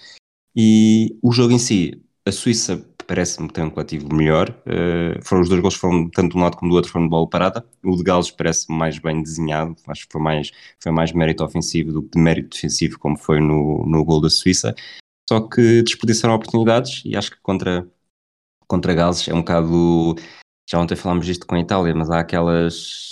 E 0.55 1.17
o 1.21 1.33
jogo 1.33 1.51
em 1.51 1.59
si, 1.59 2.01
a 2.25 2.31
Suíça 2.31 2.81
parece-me 3.07 3.49
ter 3.49 3.61
um 3.61 3.69
coletivo 3.69 4.13
melhor. 4.13 4.49
Uh, 4.65 5.21
foram 5.23 5.41
os 5.41 5.49
dois 5.49 5.61
gols 5.61 5.75
foram 5.75 6.09
tanto 6.09 6.33
de 6.33 6.37
um 6.37 6.41
lado 6.41 6.57
como 6.57 6.71
do 6.71 6.75
outro 6.75 6.91
foram 6.91 7.05
de 7.05 7.09
bola 7.09 7.29
parada. 7.29 7.65
O 7.83 7.95
de 7.95 8.03
Gales 8.03 8.31
parece 8.31 8.71
mais 8.71 8.99
bem 8.99 9.21
desenhado, 9.21 9.75
acho 9.87 10.05
que 10.07 10.11
foi 10.11 10.21
mais, 10.21 10.51
foi 10.79 10.91
mais 10.91 11.11
mérito 11.11 11.43
ofensivo 11.43 11.91
do 11.91 12.03
que 12.03 12.17
de 12.17 12.19
mérito 12.19 12.55
defensivo, 12.55 12.99
como 12.99 13.17
foi 13.17 13.39
no, 13.39 13.85
no 13.85 14.03
gol 14.03 14.21
da 14.21 14.29
Suíça. 14.29 14.75
Só 15.29 15.41
que 15.41 15.81
desperdiçaram 15.83 16.35
oportunidades 16.35 17.01
e 17.05 17.15
acho 17.15 17.31
que 17.31 17.37
contra, 17.41 17.87
contra 18.67 18.93
Gales 18.93 19.27
é 19.27 19.33
um 19.33 19.39
bocado. 19.39 20.15
Já 20.69 20.79
ontem 20.79 20.95
falámos 20.95 21.25
disto 21.25 21.45
com 21.45 21.55
a 21.55 21.59
Itália, 21.59 21.93
mas 21.93 22.09
há 22.09 22.19
aquelas 22.19 23.11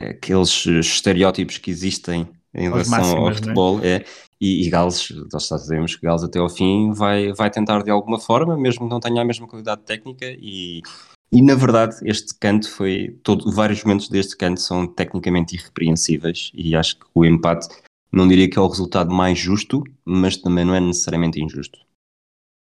aqueles 0.00 0.66
estereótipos 0.66 1.58
que 1.58 1.70
existem 1.70 2.28
em 2.54 2.68
relação 2.68 2.98
máximas, 2.98 3.18
ao 3.18 3.30
é? 3.30 3.34
futebol 3.34 3.80
é? 3.82 3.88
é? 3.88 4.04
e, 4.40 4.66
e 4.66 4.70
Gales, 4.70 5.08
nós 5.32 5.46
sabemos 5.46 5.96
que 5.96 6.06
Gales 6.06 6.22
até 6.22 6.38
ao 6.38 6.48
fim 6.48 6.92
vai, 6.92 7.32
vai 7.32 7.50
tentar 7.50 7.82
de 7.82 7.90
alguma 7.90 8.18
forma, 8.18 8.56
mesmo 8.56 8.86
que 8.86 8.90
não 8.90 9.00
tenha 9.00 9.22
a 9.22 9.24
mesma 9.24 9.46
qualidade 9.46 9.82
técnica 9.82 10.26
e, 10.26 10.82
e 11.30 11.40
na 11.40 11.54
verdade 11.54 11.96
este 12.04 12.34
canto 12.38 12.70
foi, 12.70 13.18
todo, 13.22 13.50
vários 13.50 13.82
momentos 13.82 14.08
deste 14.08 14.36
canto 14.36 14.60
são 14.60 14.86
tecnicamente 14.86 15.56
irrepreensíveis 15.56 16.50
e 16.54 16.76
acho 16.76 16.98
que 16.98 17.06
o 17.14 17.24
empate 17.24 17.68
não 18.12 18.28
diria 18.28 18.48
que 18.48 18.58
é 18.58 18.62
o 18.62 18.68
resultado 18.68 19.10
mais 19.10 19.38
justo, 19.38 19.82
mas 20.04 20.36
também 20.36 20.64
não 20.64 20.74
é 20.74 20.80
necessariamente 20.80 21.42
injusto. 21.42 21.78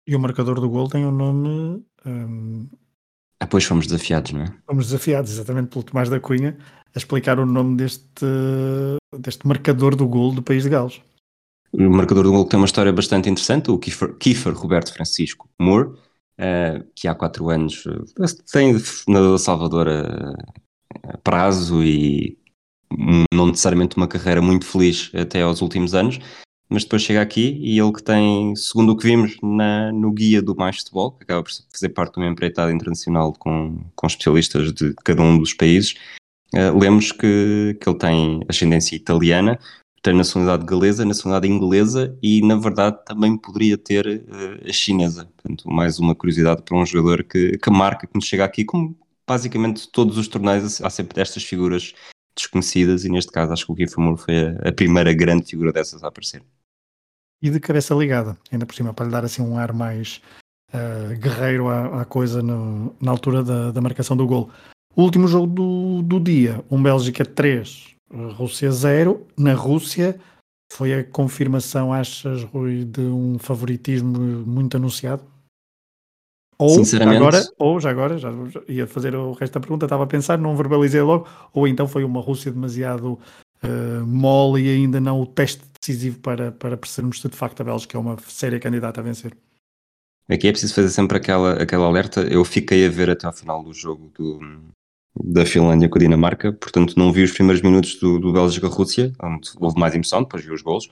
E 0.06 0.16
o 0.16 0.20
marcador 0.20 0.60
do 0.60 0.70
gol 0.70 0.90
tem 0.90 1.06
o 1.06 1.10
um 1.10 1.12
nome... 1.12 1.84
Um... 2.06 2.68
Ah, 3.40 3.48
pois 3.48 3.64
fomos 3.64 3.88
desafiados, 3.88 4.34
não 4.34 4.42
é? 4.42 4.54
Fomos 4.66 4.88
desafiados, 4.88 5.32
exatamente, 5.32 5.70
pelo 5.70 5.84
Tomás 5.84 6.10
da 6.10 6.20
Cunha, 6.20 6.58
a 6.94 6.98
explicar 6.98 7.40
o 7.40 7.46
nome 7.46 7.78
deste, 7.78 8.26
deste 9.20 9.48
marcador 9.48 9.96
do 9.96 10.08
gol 10.08 10.34
do 10.34 10.42
País 10.42 10.64
de 10.64 10.70
Gales. 10.70 11.02
O 11.74 11.90
marcador 11.90 12.24
do 12.24 12.32
gol 12.32 12.46
tem 12.46 12.60
uma 12.60 12.66
história 12.66 12.92
bastante 12.92 13.30
interessante, 13.30 13.70
o 13.70 13.78
Kiefer, 13.78 14.16
Kiefer 14.16 14.54
Roberto 14.54 14.94
Francisco 14.94 15.50
Moore, 15.60 15.90
uh, 15.90 16.84
que 16.96 17.08
há 17.08 17.14
quatro 17.14 17.50
anos 17.50 17.86
uh, 17.86 18.06
tem 18.52 18.74
na 19.08 19.38
Salvador 19.38 19.88
a, 19.90 20.34
a 21.12 21.18
prazo 21.18 21.84
e 21.84 22.38
não 23.34 23.48
necessariamente 23.48 23.98
uma 23.98 24.08
carreira 24.08 24.42
muito 24.42 24.66
feliz 24.66 25.12
até 25.14 25.42
aos 25.42 25.62
últimos 25.62 25.94
anos, 25.94 26.20
mas 26.70 26.84
depois 26.84 27.02
chega 27.02 27.22
aqui 27.22 27.58
e 27.62 27.80
ele 27.80 27.94
que 27.94 28.04
tem, 28.04 28.56
segundo 28.56 28.92
o 28.92 28.98
que 28.98 29.06
vimos 29.06 29.38
na, 29.42 29.92
no 29.92 30.12
guia 30.12 30.42
do 30.42 30.56
Mais 30.56 30.78
Futebol, 30.78 31.12
que 31.12 31.24
acaba 31.24 31.44
por 31.44 31.52
fazer 31.72 31.90
parte 31.90 32.14
de 32.14 32.20
uma 32.20 32.30
empreitada 32.30 32.72
internacional 32.72 33.34
com, 33.34 33.80
com 33.96 34.08
especialistas 34.08 34.74
de 34.74 34.94
cada 35.04 35.22
um 35.22 35.38
dos 35.38 35.54
países, 35.54 35.96
uh, 36.54 36.78
lemos 36.78 37.12
que, 37.12 37.78
que 37.80 37.90
ele 37.90 37.98
tem 37.98 38.42
ascendência 38.48 38.96
italiana, 38.96 39.60
tem 40.02 40.14
nacionalidade 40.14 40.66
galesa, 40.66 41.06
nacionalidade 41.06 41.52
inglesa 41.52 42.18
e, 42.22 42.42
na 42.42 42.56
verdade, 42.56 42.98
também 43.06 43.38
poderia 43.38 43.78
ter 43.78 44.06
uh, 44.08 44.70
a 44.70 44.74
chinesa. 44.74 45.26
Portanto, 45.36 45.70
mais 45.70 46.00
uma 46.00 46.16
curiosidade 46.16 46.62
para 46.62 46.78
um 46.78 46.86
jogador 46.86 47.24
que, 47.24 47.58
que 47.58 47.70
marca, 47.70 48.08
que 48.08 48.16
nos 48.16 48.26
chega 48.26 48.46
aqui, 48.46 48.64
como 48.64 48.98
basicamente 49.28 49.90
todos 49.92 50.18
os 50.18 50.28
torneios, 50.28 50.82
há 50.82 50.90
sempre 50.90 51.16
destas 51.16 51.44
figuras 51.44 51.94
desconhecidas 52.36 53.04
e, 53.04 53.10
neste 53.10 53.32
caso, 53.32 53.52
acho 53.52 53.66
que 53.66 53.86
o 53.98 54.02
Moore 54.02 54.18
foi 54.18 54.48
a, 54.48 54.70
a, 54.70 54.72
primeira 54.72 55.12
grande 55.14 55.46
figura 55.46 55.74
dessas 55.74 56.04
a 56.04 56.08
aparecer. 56.08 56.42
E 57.42 57.50
de 57.50 57.60
cabeça 57.60 57.94
ligada, 57.94 58.38
ainda 58.52 58.66
por 58.66 58.76
cima, 58.76 58.94
para 58.94 59.06
lhe 59.06 59.12
dar 59.12 59.26
assim 59.26 59.42
um 59.42 59.58
ar 59.58 59.74
mais 59.74 60.22
uh, 60.74 61.20
guerreiro 61.20 61.68
à, 61.68 62.02
à 62.02 62.06
coisa 62.06 62.42
no, 62.42 62.96
na 63.02 63.12
altura 63.12 63.44
da, 63.44 63.72
da 63.72 63.82
marcação 63.82 64.16
do 64.16 64.26
gol. 64.26 64.50
O 64.98 65.04
último 65.04 65.28
jogo 65.28 65.46
do, 65.46 66.02
do 66.02 66.20
dia, 66.20 66.66
um 66.72 66.82
Bélgica 66.82 67.24
3, 67.24 67.96
Rússia 68.34 68.72
0. 68.72 69.28
Na 69.38 69.54
Rússia 69.54 70.20
foi 70.74 70.92
a 70.92 71.04
confirmação, 71.04 71.94
achas, 71.94 72.42
Rui, 72.46 72.84
de 72.84 73.02
um 73.02 73.38
favoritismo 73.38 74.18
muito 74.20 74.76
anunciado? 74.76 75.24
Ou 76.58 76.84
já 76.84 77.12
agora, 77.12 77.44
ou 77.60 77.80
já 77.80 77.92
agora, 77.92 78.18
já, 78.18 78.32
ia 78.68 78.88
fazer 78.88 79.14
o 79.14 79.34
resto 79.34 79.54
da 79.54 79.60
pergunta, 79.60 79.86
estava 79.86 80.04
a 80.04 80.08
pensar, 80.08 80.40
não 80.40 80.56
verbalizei 80.56 81.02
logo, 81.02 81.28
ou 81.54 81.68
então 81.68 81.88
foi 81.88 82.04
uma 82.04 82.20
Rússia 82.20 82.52
demasiado 82.52 83.20
uh, 83.64 84.04
mole 84.04 84.64
e 84.64 84.70
ainda 84.78 85.00
não 85.00 85.22
o 85.22 85.28
teste 85.28 85.62
decisivo 85.80 86.18
para, 86.22 86.52
para 86.52 86.76
percebermos 86.76 87.22
se 87.22 87.30
de 87.30 87.38
facto 87.38 87.62
a 87.62 87.64
Bélgica 87.64 87.96
é 87.96 88.02
uma 88.02 88.18
séria 88.26 88.60
candidata 88.60 89.00
a 89.00 89.04
vencer. 89.04 89.38
Aqui 90.28 90.48
é 90.48 90.52
preciso 90.52 90.74
fazer 90.74 90.90
sempre 90.90 91.18
aquela, 91.18 91.54
aquela 91.62 91.86
alerta. 91.86 92.22
Eu 92.22 92.44
fiquei 92.44 92.88
a 92.88 92.90
ver 92.90 93.12
até 93.12 93.28
ao 93.28 93.34
final 93.34 93.64
do 93.64 93.72
jogo 93.72 94.12
do, 94.18 94.42
da 95.24 95.46
Finlândia 95.46 95.90
com 95.90 95.98
a 95.98 96.02
Dinamarca, 96.02 96.54
portanto 96.54 96.96
não 96.98 97.12
vi 97.12 97.24
os 97.24 97.32
primeiros 97.32 97.62
minutos 97.62 97.96
do, 97.96 98.20
do 98.20 98.34
Bélgica-Rússia, 98.34 99.14
onde 99.22 99.50
houve 99.60 99.80
mais 99.80 99.94
emoção, 99.94 100.24
depois 100.24 100.44
vi 100.44 100.52
os 100.52 100.62
golos, 100.62 100.90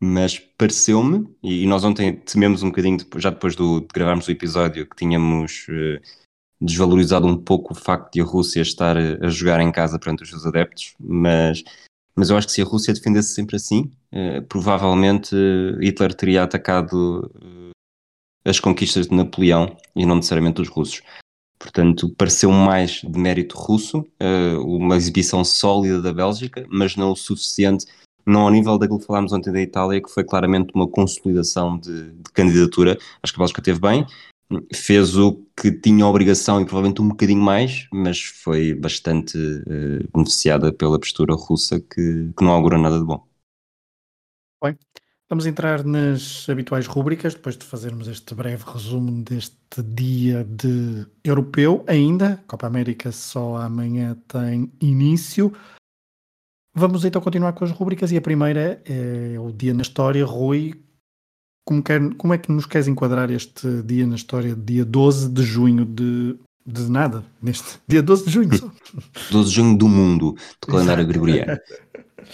mas 0.00 0.38
pareceu-me, 0.38 1.28
e, 1.42 1.66
nós 1.66 1.82
ontem 1.84 2.16
tememos 2.16 2.62
um 2.62 2.68
bocadinho, 2.68 2.98
já 3.16 3.30
depois 3.30 3.56
do, 3.56 3.80
de 3.80 3.88
gravarmos 3.92 4.28
o 4.28 4.30
episódio, 4.30 4.88
que 4.88 4.96
tínhamos 4.96 5.66
eh, 5.68 6.00
desvalorizado 6.60 7.26
um 7.26 7.36
pouco 7.36 7.72
o 7.72 7.76
facto 7.76 8.12
de 8.12 8.20
a 8.20 8.24
Rússia 8.24 8.62
estar 8.62 8.96
a, 8.96 9.28
jogar 9.28 9.60
em 9.60 9.72
casa 9.72 9.98
perante 9.98 10.22
os 10.22 10.30
seus 10.30 10.46
adeptos, 10.46 10.94
mas, 11.00 11.64
mas 12.14 12.30
eu 12.30 12.36
acho 12.36 12.46
que 12.46 12.52
se 12.52 12.62
a 12.62 12.64
Rússia 12.64 12.94
defendesse 12.94 13.34
sempre 13.34 13.56
assim, 13.56 13.90
eh, 14.12 14.40
provavelmente 14.42 15.34
Hitler 15.80 16.14
teria 16.14 16.44
atacado 16.44 17.28
eh, 17.42 17.70
as 18.48 18.60
conquistas 18.60 19.08
de 19.08 19.16
Napoleão 19.16 19.76
e 19.96 20.06
não 20.06 20.16
necessariamente 20.16 20.60
os 20.60 20.68
russos. 20.68 21.02
Portanto, 21.58 22.08
pareceu 22.16 22.50
mais 22.52 23.02
de 23.02 23.18
mérito 23.18 23.56
russo, 23.56 24.00
uh, 24.00 24.60
uma 24.64 24.96
exibição 24.96 25.44
sólida 25.44 26.00
da 26.00 26.12
Bélgica, 26.12 26.64
mas 26.70 26.94
não 26.94 27.12
o 27.12 27.16
suficiente, 27.16 27.84
não 28.24 28.42
ao 28.42 28.50
nível 28.50 28.78
daquilo 28.78 29.00
que 29.00 29.06
falámos 29.06 29.32
ontem 29.32 29.52
da 29.52 29.60
Itália, 29.60 30.00
que 30.00 30.10
foi 30.10 30.22
claramente 30.22 30.70
uma 30.74 30.86
consolidação 30.86 31.76
de, 31.78 32.12
de 32.12 32.32
candidatura. 32.32 32.96
Acho 33.22 33.32
que 33.32 33.38
a 33.38 33.42
Bélgica 33.42 33.62
teve 33.62 33.80
bem, 33.80 34.06
fez 34.72 35.16
o 35.16 35.44
que 35.60 35.72
tinha 35.72 36.06
obrigação 36.06 36.60
e 36.60 36.64
provavelmente 36.64 37.02
um 37.02 37.08
bocadinho 37.08 37.42
mais, 37.42 37.88
mas 37.92 38.22
foi 38.22 38.74
bastante 38.74 39.36
uh, 39.36 40.08
beneficiada 40.14 40.72
pela 40.72 40.98
postura 40.98 41.34
russa, 41.34 41.80
que, 41.80 42.30
que 42.36 42.44
não 42.44 42.52
augura 42.52 42.78
nada 42.78 42.98
de 42.98 43.04
bom. 43.04 43.26
Bem, 44.62 44.76
Vamos 45.30 45.44
entrar 45.44 45.84
nas 45.84 46.48
habituais 46.48 46.86
rúbricas, 46.86 47.34
depois 47.34 47.54
de 47.54 47.66
fazermos 47.66 48.08
este 48.08 48.34
breve 48.34 48.64
resumo 48.66 49.22
deste 49.22 49.82
dia 49.82 50.42
de 50.42 51.06
europeu 51.22 51.84
ainda. 51.86 52.42
Copa 52.46 52.66
América 52.66 53.12
só 53.12 53.58
amanhã 53.58 54.16
tem 54.26 54.72
início. 54.80 55.52
Vamos 56.74 57.04
então 57.04 57.20
continuar 57.20 57.52
com 57.52 57.62
as 57.62 57.70
rúbricas 57.70 58.10
e 58.10 58.16
a 58.16 58.22
primeira 58.22 58.80
é 58.86 59.38
o 59.38 59.52
dia 59.52 59.74
na 59.74 59.82
história. 59.82 60.24
Rui, 60.24 60.82
como, 61.62 61.82
quer, 61.82 62.14
como 62.14 62.32
é 62.32 62.38
que 62.38 62.50
nos 62.50 62.64
queres 62.64 62.88
enquadrar 62.88 63.30
este 63.30 63.82
dia 63.82 64.06
na 64.06 64.14
história, 64.14 64.56
dia 64.56 64.82
12 64.82 65.28
de 65.28 65.42
junho 65.42 65.84
de, 65.84 66.38
de 66.64 66.90
nada, 66.90 67.22
neste 67.42 67.78
dia 67.86 68.02
12 68.02 68.24
de 68.24 68.30
junho 68.30 68.56
só. 68.56 68.72
12 69.30 69.50
de 69.50 69.56
junho 69.56 69.76
do 69.76 69.88
mundo, 69.90 70.34
do 70.58 70.66
calendário 70.66 71.06
gregoriano. 71.06 71.58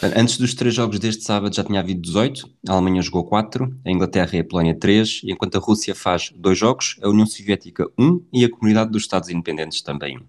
Antes 0.03 0.37
dos 0.37 0.55
três 0.55 0.75
jogos 0.75 0.99
deste 0.99 1.23
sábado 1.23 1.55
já 1.55 1.63
tinha 1.63 1.81
havido 1.81 2.01
18, 2.01 2.51
a 2.69 2.73
Alemanha 2.73 3.01
jogou 3.01 3.25
4, 3.25 3.81
a 3.85 3.91
Inglaterra 3.91 4.37
e 4.37 4.41
a 4.41 4.45
Polónia 4.45 4.75
3, 4.75 5.21
e 5.25 5.33
enquanto 5.33 5.57
a 5.57 5.61
Rússia 5.61 5.95
faz 5.95 6.33
dois 6.35 6.59
jogos, 6.59 6.97
a 7.03 7.09
União 7.09 7.27
Soviética 7.27 7.89
1 7.99 8.21
e 8.33 8.45
a 8.45 8.51
Comunidade 8.51 8.91
dos 8.91 9.03
Estados 9.03 9.29
Independentes 9.29 9.81
também 9.83 10.19
1. 10.19 10.21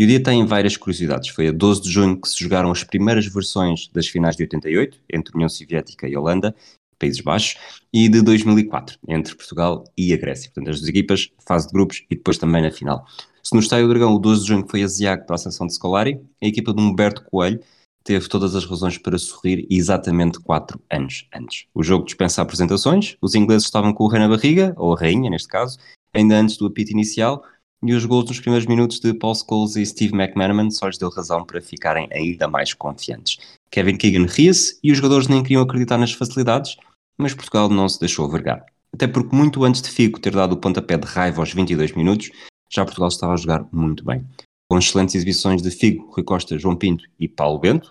E 0.00 0.04
o 0.04 0.06
dia 0.06 0.22
tem 0.22 0.44
várias 0.44 0.76
curiosidades. 0.76 1.30
Foi 1.30 1.48
a 1.48 1.52
12 1.52 1.82
de 1.82 1.90
junho 1.90 2.20
que 2.20 2.28
se 2.28 2.42
jogaram 2.42 2.70
as 2.70 2.82
primeiras 2.82 3.26
versões 3.26 3.88
das 3.92 4.08
finais 4.08 4.36
de 4.36 4.42
88, 4.42 4.98
entre 5.12 5.34
União 5.34 5.48
Soviética 5.48 6.08
e 6.08 6.16
Holanda, 6.16 6.54
Países 6.98 7.20
Baixos, 7.20 7.56
e 7.92 8.08
de 8.08 8.22
2004, 8.22 8.98
entre 9.08 9.34
Portugal 9.34 9.84
e 9.96 10.12
a 10.12 10.16
Grécia. 10.16 10.50
Portanto, 10.52 10.70
as 10.70 10.80
duas 10.80 10.88
equipas, 10.88 11.30
fase 11.46 11.66
de 11.68 11.72
grupos 11.72 12.04
e 12.10 12.16
depois 12.16 12.38
também 12.38 12.62
na 12.62 12.70
final. 12.70 13.06
Se 13.42 13.54
no 13.54 13.60
Estádio 13.60 13.88
Dragão 13.88 14.14
o 14.14 14.18
12 14.18 14.42
de 14.42 14.48
junho 14.48 14.66
foi 14.68 14.82
a 14.82 14.86
Ziac 14.86 15.26
para 15.26 15.34
a 15.34 15.38
seleção 15.38 15.66
de 15.66 15.74
Scolari, 15.74 16.20
a 16.40 16.46
equipa 16.46 16.72
de 16.72 16.80
Humberto 16.80 17.24
Coelho 17.24 17.60
teve 18.04 18.28
todas 18.28 18.54
as 18.54 18.64
razões 18.64 18.98
para 18.98 19.18
sorrir 19.18 19.66
exatamente 19.70 20.40
quatro 20.40 20.80
anos 20.90 21.26
antes. 21.34 21.66
O 21.74 21.82
jogo 21.82 22.04
dispensa 22.04 22.42
apresentações, 22.42 23.16
os 23.20 23.34
ingleses 23.34 23.66
estavam 23.66 23.92
com 23.92 24.04
o 24.04 24.08
rei 24.08 24.20
na 24.20 24.28
barriga, 24.28 24.74
ou 24.76 24.94
a 24.94 24.98
rainha 24.98 25.30
neste 25.30 25.48
caso, 25.48 25.78
ainda 26.14 26.36
antes 26.36 26.56
do 26.56 26.66
apito 26.66 26.92
inicial, 26.92 27.44
e 27.84 27.94
os 27.94 28.04
gols 28.04 28.28
nos 28.28 28.38
primeiros 28.38 28.66
minutos 28.66 29.00
de 29.00 29.12
Paul 29.12 29.34
Scholes 29.34 29.76
e 29.76 29.84
Steve 29.84 30.14
McManaman 30.14 30.70
só 30.70 30.86
lhes 30.86 30.98
deu 30.98 31.10
razão 31.10 31.44
para 31.44 31.60
ficarem 31.60 32.08
ainda 32.12 32.46
mais 32.46 32.72
confiantes. 32.72 33.38
Kevin 33.70 33.96
Keegan 33.96 34.26
ria-se 34.26 34.78
e 34.82 34.92
os 34.92 34.98
jogadores 34.98 35.26
nem 35.26 35.42
queriam 35.42 35.62
acreditar 35.62 35.98
nas 35.98 36.12
facilidades, 36.12 36.76
mas 37.18 37.34
Portugal 37.34 37.68
não 37.68 37.88
se 37.88 37.98
deixou 37.98 38.28
vergar. 38.28 38.64
Até 38.94 39.08
porque 39.08 39.34
muito 39.34 39.64
antes 39.64 39.82
de 39.82 39.90
Figo 39.90 40.20
ter 40.20 40.32
dado 40.32 40.52
o 40.52 40.58
pontapé 40.58 40.96
de 40.96 41.06
raiva 41.06 41.40
aos 41.40 41.52
22 41.52 41.92
minutos, 41.92 42.30
já 42.70 42.84
Portugal 42.84 43.08
estava 43.08 43.32
a 43.32 43.36
jogar 43.36 43.66
muito 43.72 44.04
bem 44.04 44.24
com 44.72 44.78
excelentes 44.78 45.14
exibições 45.14 45.60
de 45.60 45.70
Figo, 45.70 46.10
Rui 46.14 46.24
Costa, 46.24 46.58
João 46.58 46.74
Pinto 46.74 47.04
e 47.20 47.28
Paulo 47.28 47.58
Bento, 47.58 47.90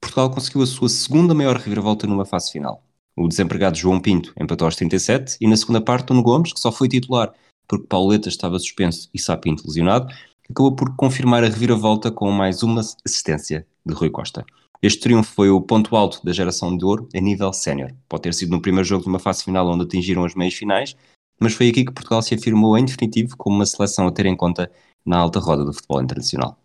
Portugal 0.00 0.30
conseguiu 0.30 0.62
a 0.62 0.66
sua 0.66 0.88
segunda 0.88 1.34
maior 1.34 1.56
reviravolta 1.56 2.06
numa 2.06 2.24
fase 2.24 2.52
final. 2.52 2.80
O 3.16 3.26
desempregado 3.26 3.76
João 3.76 3.98
Pinto 3.98 4.32
empatou 4.40 4.66
aos 4.66 4.76
37 4.76 5.36
e 5.40 5.48
na 5.48 5.56
segunda 5.56 5.80
parte 5.80 6.10
Nuno 6.10 6.22
Gomes, 6.22 6.52
que 6.52 6.60
só 6.60 6.70
foi 6.70 6.88
titular 6.88 7.34
porque 7.66 7.88
Pauleta 7.88 8.28
estava 8.28 8.56
suspenso 8.60 9.10
e 9.12 9.18
Sapinto 9.18 9.66
lesionado, 9.66 10.06
acabou 10.48 10.76
por 10.76 10.94
confirmar 10.94 11.42
a 11.42 11.48
reviravolta 11.48 12.08
com 12.12 12.30
mais 12.30 12.62
uma 12.62 12.82
assistência 12.82 13.66
de 13.84 13.92
Rui 13.92 14.08
Costa. 14.08 14.46
Este 14.80 15.00
triunfo 15.00 15.34
foi 15.34 15.50
o 15.50 15.60
ponto 15.60 15.96
alto 15.96 16.24
da 16.24 16.32
geração 16.32 16.76
de 16.76 16.84
ouro 16.84 17.08
a 17.16 17.20
nível 17.20 17.52
sénior. 17.52 17.90
Pode 18.08 18.22
ter 18.22 18.34
sido 18.34 18.52
no 18.52 18.62
primeiro 18.62 18.86
jogo 18.86 19.02
de 19.02 19.08
uma 19.08 19.18
fase 19.18 19.42
final 19.42 19.68
onde 19.68 19.82
atingiram 19.82 20.24
as 20.24 20.36
meias 20.36 20.54
finais, 20.54 20.94
mas 21.40 21.54
foi 21.54 21.68
aqui 21.68 21.84
que 21.84 21.92
Portugal 21.92 22.22
se 22.22 22.32
afirmou 22.32 22.78
em 22.78 22.84
definitivo 22.84 23.36
como 23.36 23.56
uma 23.56 23.66
seleção 23.66 24.06
a 24.06 24.12
ter 24.12 24.26
em 24.26 24.36
conta 24.36 24.70
na 25.06 25.18
alta 25.18 25.38
roda 25.38 25.64
do 25.64 25.72
futebol 25.72 26.02
internacional. 26.02 26.58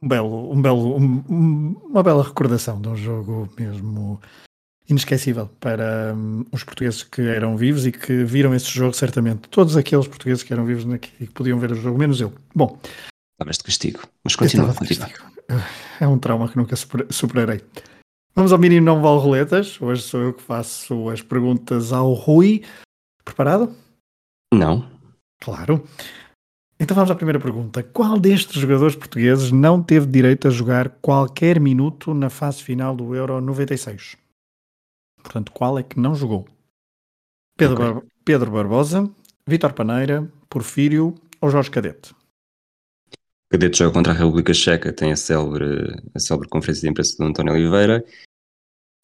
Um 0.00 0.08
belo, 0.08 0.52
um 0.52 0.62
belo, 0.62 0.96
um, 0.96 1.72
uma 1.84 2.02
bela 2.02 2.22
recordação 2.22 2.80
de 2.80 2.88
um 2.88 2.96
jogo 2.96 3.48
mesmo 3.58 4.20
inesquecível 4.88 5.48
para 5.58 6.14
um, 6.14 6.44
os 6.52 6.62
portugueses 6.62 7.02
que 7.02 7.22
eram 7.22 7.56
vivos 7.56 7.86
e 7.86 7.92
que 7.92 8.24
viram 8.24 8.54
esse 8.54 8.70
jogo, 8.70 8.94
certamente. 8.94 9.48
Todos 9.48 9.76
aqueles 9.76 10.06
portugueses 10.06 10.42
que 10.42 10.52
eram 10.52 10.64
vivos 10.64 10.84
e 10.94 10.98
que 10.98 11.26
podiam 11.28 11.58
ver 11.58 11.72
o 11.72 11.74
jogo, 11.74 11.98
menos 11.98 12.20
eu. 12.20 12.32
Bom. 12.54 12.78
Estavas 13.34 13.58
de 13.58 13.64
castigo, 13.64 14.00
mas 14.22 14.36
continua, 14.36 14.72
continua. 14.74 15.10
É 16.00 16.06
um 16.06 16.18
trauma 16.18 16.48
que 16.48 16.56
nunca 16.56 16.74
superarei. 17.10 17.62
Vamos 18.34 18.52
ao 18.52 18.58
mínimo 18.58 18.84
não 18.84 19.00
vale 19.00 19.18
roletas. 19.18 19.80
Hoje 19.80 20.02
sou 20.02 20.20
eu 20.20 20.34
que 20.34 20.42
faço 20.42 21.08
as 21.08 21.22
perguntas 21.22 21.92
ao 21.92 22.12
Rui. 22.12 22.62
Preparado? 23.24 23.74
Não. 24.52 24.95
Claro. 25.40 25.84
Então 26.78 26.94
vamos 26.94 27.10
à 27.10 27.14
primeira 27.14 27.40
pergunta. 27.40 27.82
Qual 27.82 28.18
destes 28.20 28.60
jogadores 28.60 28.94
portugueses 28.94 29.50
não 29.50 29.82
teve 29.82 30.06
direito 30.06 30.46
a 30.46 30.50
jogar 30.50 30.90
qualquer 31.00 31.58
minuto 31.58 32.12
na 32.12 32.28
fase 32.28 32.62
final 32.62 32.94
do 32.94 33.14
Euro 33.14 33.40
96? 33.40 34.16
Portanto, 35.22 35.52
qual 35.52 35.78
é 35.78 35.82
que 35.82 35.98
não 35.98 36.14
jogou? 36.14 36.46
Pedro, 37.56 37.74
okay. 37.74 37.94
Bar 37.94 38.02
Pedro 38.24 38.50
Barbosa, 38.50 39.10
Vítor 39.46 39.72
Paneira, 39.72 40.30
Porfírio 40.50 41.14
ou 41.40 41.48
Jorge 41.48 41.70
Cadete? 41.70 42.14
Cadete 43.48 43.78
joga 43.78 43.92
contra 43.92 44.12
a 44.12 44.16
República 44.16 44.52
Checa, 44.52 44.92
tem 44.92 45.12
a 45.12 45.16
célebre, 45.16 45.96
a 46.14 46.18
célebre 46.18 46.48
conferência 46.48 46.82
de 46.82 46.90
imprensa 46.90 47.16
do 47.16 47.24
António 47.24 47.54
Oliveira. 47.54 48.04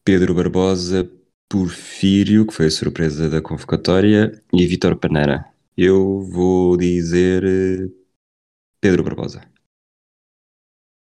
Pedro 0.05 0.33
Barbosa, 0.33 1.09
Porfírio, 1.49 2.45
que 2.45 2.53
foi 2.53 2.65
a 2.65 2.71
surpresa 2.71 3.29
da 3.29 3.41
convocatória, 3.41 4.43
e 4.51 4.67
Vítor 4.67 4.97
Paneira. 4.97 5.52
Eu 5.75 6.21
vou 6.21 6.77
dizer 6.77 7.43
eh, 7.43 7.89
Pedro 8.79 9.03
Barbosa. 9.03 9.41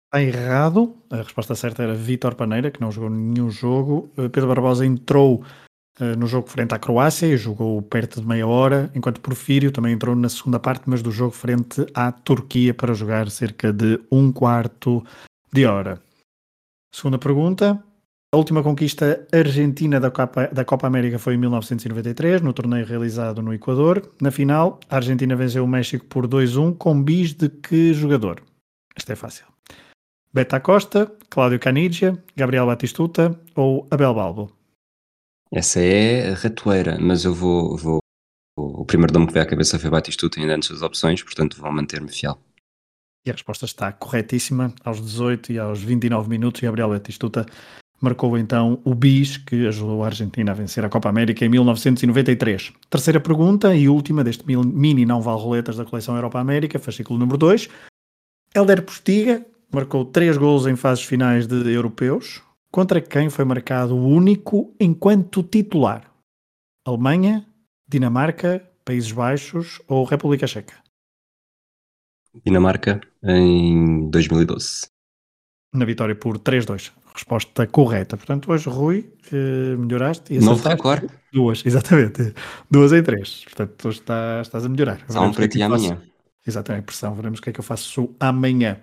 Está 0.05 0.21
errado. 0.21 0.97
A 1.09 1.17
resposta 1.17 1.53
certa 1.53 1.83
era 1.83 1.93
Vítor 1.93 2.35
Paneira, 2.35 2.71
que 2.71 2.81
não 2.81 2.91
jogou 2.91 3.09
nenhum 3.09 3.51
jogo. 3.51 4.11
Eh, 4.17 4.29
Pedro 4.29 4.47
Barbosa 4.47 4.85
entrou 4.85 5.43
uh, 5.99 6.17
no 6.17 6.25
jogo 6.27 6.47
frente 6.47 6.73
à 6.73 6.79
Croácia 6.79 7.27
e 7.27 7.37
jogou 7.37 7.81
perto 7.81 8.21
de 8.21 8.27
meia 8.27 8.47
hora, 8.47 8.89
enquanto 8.95 9.21
Porfírio 9.21 9.71
também 9.71 9.93
entrou 9.93 10.15
na 10.15 10.29
segunda 10.29 10.59
parte, 10.59 10.83
mas 10.87 11.01
do 11.01 11.11
jogo 11.11 11.31
frente 11.31 11.85
à 11.93 12.11
Turquia 12.11 12.73
para 12.73 12.93
jogar 12.93 13.29
cerca 13.29 13.71
de 13.71 13.99
um 14.11 14.31
quarto 14.31 15.05
de 15.53 15.65
hora. 15.65 16.01
Segunda 16.91 17.19
pergunta. 17.19 17.83
A 18.33 18.35
última 18.35 18.61
conquista 18.61 19.25
argentina 19.31 20.01
da 20.01 20.11
Copa, 20.11 20.47
da 20.47 20.65
Copa 20.65 20.85
América 20.85 21.17
foi 21.17 21.35
em 21.35 21.37
1993, 21.37 22.41
no 22.41 22.51
torneio 22.51 22.85
realizado 22.85 23.41
no 23.41 23.53
Equador. 23.53 24.11
Na 24.21 24.31
final, 24.31 24.81
a 24.89 24.97
Argentina 24.97 25.33
venceu 25.33 25.63
o 25.63 25.67
México 25.67 26.05
por 26.05 26.27
2-1, 26.27 26.75
com 26.77 27.01
bis 27.01 27.33
de 27.33 27.47
que 27.47 27.93
jogador? 27.93 28.43
Esta 28.97 29.13
é 29.13 29.15
fácil. 29.15 29.45
Beta 30.33 30.59
Costa, 30.59 31.09
Cláudio 31.29 31.57
Canidia, 31.57 32.21
Gabriel 32.35 32.65
Batistuta 32.65 33.39
ou 33.55 33.87
Abel 33.89 34.13
Balbo? 34.13 34.51
Essa 35.49 35.79
é 35.79 36.31
a 36.31 36.33
ratoeira, 36.33 36.97
mas 36.99 37.23
eu 37.23 37.33
vou, 37.33 37.77
vou 37.77 37.99
o 38.57 38.83
primeiro 38.83 39.13
nome 39.13 39.27
que 39.27 39.33
veio 39.33 39.45
à 39.45 39.47
cabeça 39.47 39.79
foi 39.79 39.89
Batistuta 39.89 40.39
ainda 40.39 40.55
antes 40.55 40.69
das 40.69 40.81
opções, 40.81 41.23
portanto 41.23 41.61
vou 41.61 41.71
manter-me 41.71 42.11
fiel. 42.11 42.37
E 43.25 43.29
a 43.29 43.33
resposta 43.33 43.65
está 43.65 43.91
corretíssima. 43.93 44.73
Aos 44.83 44.99
18 44.99 45.53
e 45.53 45.59
aos 45.59 45.81
29 45.81 46.27
minutos, 46.27 46.59
Gabriel 46.59 46.89
Batistuta 46.89 47.45
marcou 47.99 48.37
então 48.37 48.79
o 48.83 48.93
bis 48.93 49.37
que 49.37 49.67
ajudou 49.67 50.03
a 50.03 50.07
Argentina 50.07 50.51
a 50.51 50.55
vencer 50.55 50.83
a 50.85 50.89
Copa 50.89 51.09
América 51.09 51.45
em 51.45 51.49
1993. 51.49 52.73
Terceira 52.89 53.19
pergunta 53.19 53.75
e 53.75 53.89
última 53.89 54.23
deste 54.23 54.45
mini 54.47 55.05
não 55.05 55.21
vale 55.21 55.41
roletas 55.41 55.77
da 55.77 55.85
coleção 55.85 56.15
Europa 56.15 56.39
América, 56.39 56.79
fascículo 56.79 57.19
número 57.19 57.37
2. 57.37 57.69
Helder 58.55 58.83
Postiga 58.83 59.45
marcou 59.71 60.05
três 60.05 60.37
gols 60.37 60.65
em 60.65 60.75
fases 60.75 61.03
finais 61.03 61.47
de 61.47 61.71
europeus, 61.71 62.41
contra 62.71 63.01
quem 63.01 63.29
foi 63.29 63.45
marcado 63.45 63.95
o 63.95 64.07
único 64.07 64.73
enquanto 64.79 65.43
titular. 65.43 66.09
Alemanha, 66.85 67.45
Dinamarca, 67.87 68.63
Países 68.85 69.11
Baixos 69.11 69.81
ou 69.87 70.05
República 70.05 70.47
Checa? 70.47 70.75
Dinamarca 72.45 73.01
em 73.23 74.09
2012. 74.09 74.87
Na 75.73 75.85
vitória 75.85 76.15
por 76.15 76.39
3-2. 76.39 76.91
Resposta 77.17 77.65
correta. 77.65 78.15
Portanto, 78.15 78.51
hoje, 78.51 78.69
Rui, 78.69 79.11
eh, 79.33 79.75
melhoraste 79.75 80.31
e 80.35 80.37
Novo 80.39 80.51
acertaste 80.51 80.75
recorde. 80.75 81.07
duas, 81.33 81.65
exatamente. 81.65 82.33
Duas 82.69 82.93
em 82.93 83.01
três. 83.01 83.43
Portanto, 83.43 83.87
hoje 83.87 83.99
está- 84.01 84.39
estás 84.41 84.63
a 84.65 84.69
melhorar. 84.69 84.99
Só 85.09 85.25
um 85.25 85.31
para 85.33 85.45
é 85.45 85.47
que 85.47 85.57
ti 85.57 85.61
amanhã. 85.63 85.99
Exatamente, 86.45 86.85
pressão. 86.85 87.15
Veremos 87.15 87.39
o 87.39 87.41
que 87.41 87.49
é 87.49 87.53
que 87.53 87.59
eu 87.59 87.63
faço 87.63 88.13
amanhã. 88.19 88.79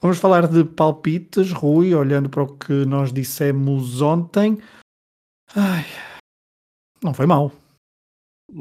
Vamos 0.00 0.16
falar 0.18 0.48
de 0.48 0.64
palpites, 0.64 1.52
Rui, 1.52 1.94
olhando 1.94 2.30
para 2.30 2.42
o 2.44 2.46
que 2.56 2.72
nós 2.86 3.12
dissemos 3.12 4.00
ontem. 4.00 4.58
Ai, 5.54 5.84
não 7.02 7.12
foi 7.12 7.26
mal. 7.26 7.52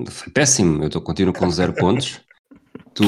Foi 0.10 0.32
péssimo. 0.34 0.84
Eu 0.84 0.88
estou 0.88 1.02
continuo 1.02 1.34
com 1.34 1.50
zero 1.50 1.74
pontos. 1.74 2.22
Tu, 2.96 3.04